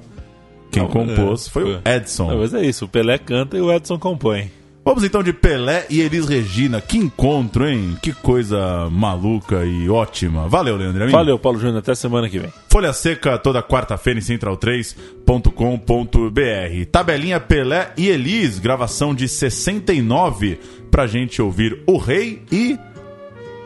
Quem 0.70 0.86
compôs 0.86 1.48
é, 1.48 1.50
foi 1.50 1.63
o 1.63 1.82
Edson. 1.86 2.30
Não, 2.30 2.39
mas 2.39 2.54
é 2.54 2.65
isso, 2.65 2.84
o 2.84 2.89
Pelé 2.89 3.17
canta 3.17 3.58
e 3.58 3.62
o 3.62 3.72
Edson 3.72 3.98
compõe. 3.98 4.52
Vamos 4.88 5.04
então 5.04 5.21
de 5.21 5.34
Pelé 5.34 5.86
e 5.89 6.00
Elis 6.00 6.30
Regina. 6.30 6.80
Que 6.80 6.97
encontro, 6.97 7.67
hein? 7.67 7.97
Que 8.02 8.13
coisa 8.13 8.89
maluca 8.89 9.65
e 9.65 9.89
ótima. 9.89 10.47
Valeu, 10.47 10.78
Leandro 10.78 11.04
Amin. 11.04 11.12
Valeu, 11.12 11.38
Paulo 11.38 11.60
Júnior, 11.60 11.80
até 11.80 11.93
semana 11.93 12.30
que 12.30 12.39
vem. 12.39 12.54
Folha 12.69 12.93
Seca 12.93 13.38
toda 13.38 13.62
quarta-feira 13.62 14.17
em 14.17 14.23
central3.com.br. 14.23 16.86
Tabelinha 16.89 17.38
Pelé 17.38 17.91
e 17.97 18.08
Elis, 18.08 18.60
gravação 18.60 19.13
de 19.13 19.28
69, 19.28 20.58
pra 20.89 21.06
gente 21.06 21.41
ouvir 21.41 21.84
o 21.86 21.97
rei 21.97 22.43
e. 22.50 22.80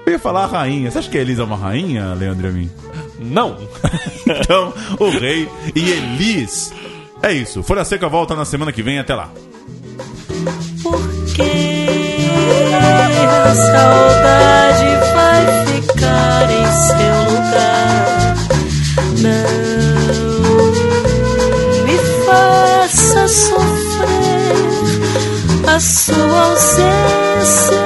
Eu 0.07 0.13
ia 0.13 0.19
falar 0.19 0.45
a 0.45 0.47
rainha. 0.47 0.89
Você 0.89 0.97
acha 0.97 1.09
que 1.11 1.19
a 1.19 1.21
Elis 1.21 1.37
é 1.37 1.43
uma 1.43 1.55
rainha, 1.55 2.15
Leandro 2.15 2.47
Amin? 2.47 2.67
Não! 3.19 3.57
Então, 4.25 4.73
o 4.99 5.09
rei 5.09 5.47
e 5.75 5.91
Elis. 5.91 6.73
É 7.21 7.31
isso. 7.31 7.61
Folha 7.61 7.85
Seca 7.85 8.09
volta 8.09 8.35
na 8.35 8.43
semana 8.43 8.71
que 8.71 8.81
vem. 8.81 8.97
Até 8.97 9.13
lá. 9.13 9.31
A 13.51 13.53
saudade 13.53 14.87
vai 15.13 15.43
ficar 15.65 16.47
em 16.49 16.67
seu 16.87 17.15
lugar. 17.31 18.35
Não 19.19 20.71
me 21.83 21.97
faça 22.25 23.27
sofrer 23.27 24.55
a 25.67 25.77
sua 25.81 26.43
ausência. 26.45 27.83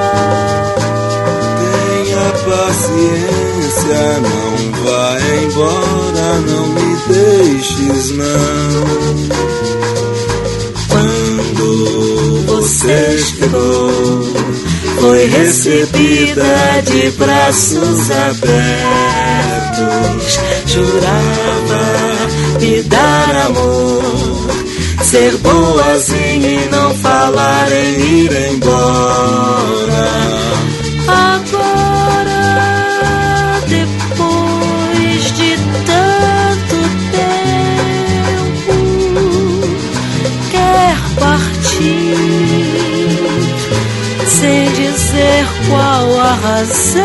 Tenha 1.58 2.26
paciência, 2.46 4.02
não 4.22 4.54
vá 4.84 5.18
embora, 5.42 6.28
não 6.46 6.66
me 6.68 6.90
deixes 7.08 8.06
não. 8.12 8.86
Quando 10.90 11.66
você 12.46 13.18
chegou, 13.18 14.05
foi 15.06 15.28
recebida 15.28 16.82
de 16.84 17.12
braços 17.12 18.10
abertos. 18.10 18.50
Jurava 20.66 21.84
me 22.60 22.82
dar 22.84 23.36
amor, 23.46 24.48
ser 25.04 25.38
boazinha 25.38 26.50
e 26.50 26.70
não 26.70 26.96
falar 26.96 27.72
em 27.72 28.24
ir 28.24 28.32
embora. 28.52 29.25
Razão. 46.46 47.02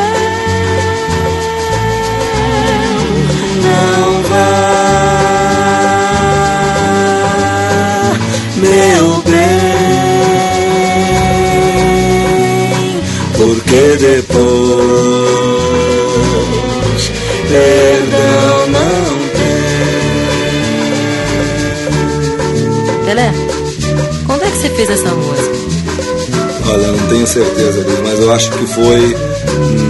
Não 3.65 4.23
vá, 4.23 4.61
meu 8.57 9.23
bem, 9.23 9.41
porque 13.37 13.97
depois 13.99 14.41
perdão 17.49 18.67
não 18.69 19.05
tem. 19.35 19.51
Pelé, 23.07 23.31
quando 24.27 24.43
é 24.43 24.51
que 24.51 24.57
você 24.57 24.69
fez 24.71 24.91
essa 24.91 25.15
música? 25.15 25.60
Olha, 26.73 26.87
não 26.87 27.09
tenho 27.09 27.27
certeza 27.27 27.85
mas 28.05 28.21
eu 28.21 28.33
acho 28.33 28.51
que 28.53 28.67
foi 28.67 29.17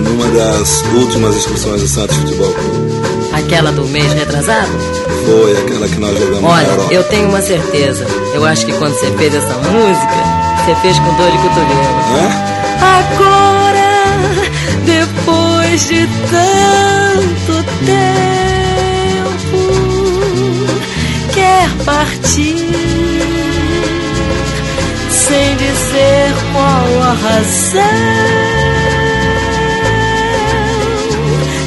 numa 0.02 0.26
das 0.28 0.82
últimas 0.94 1.36
excursões 1.36 1.82
do 1.82 1.88
Santos 1.88 2.16
Futebol 2.16 2.52
Clube. 2.52 2.90
Aquela 3.32 3.70
do 3.70 3.84
mês 3.86 4.12
retrasado? 4.14 4.70
Foi 5.26 5.52
aquela 5.58 5.86
que 5.88 5.98
nós 6.00 6.18
jogamos 6.18 6.42
na 6.42 6.48
Olha, 6.48 6.66
Europa. 6.66 6.94
eu 6.94 7.04
tenho 7.04 7.28
uma 7.28 7.42
certeza. 7.42 8.06
Eu 8.34 8.44
acho 8.44 8.64
que 8.66 8.72
quando 8.72 8.94
você 8.94 9.10
fez 9.18 9.34
essa 9.34 9.54
música, 9.54 10.14
você 10.64 10.74
fez 10.80 10.98
com 10.98 11.14
dor 11.16 11.30
de 11.30 11.38
cotovelo. 11.38 12.00
Hã? 12.16 12.30
Agora, 12.98 13.90
depois 14.86 15.86
de 15.86 16.08
tanto 16.30 17.64
tempo, 17.84 19.58
quer 21.34 21.68
partir 21.84 23.09
sem 25.30 25.56
dizer 25.56 26.34
qual 26.52 27.02
a 27.02 27.12
razão. 27.12 27.82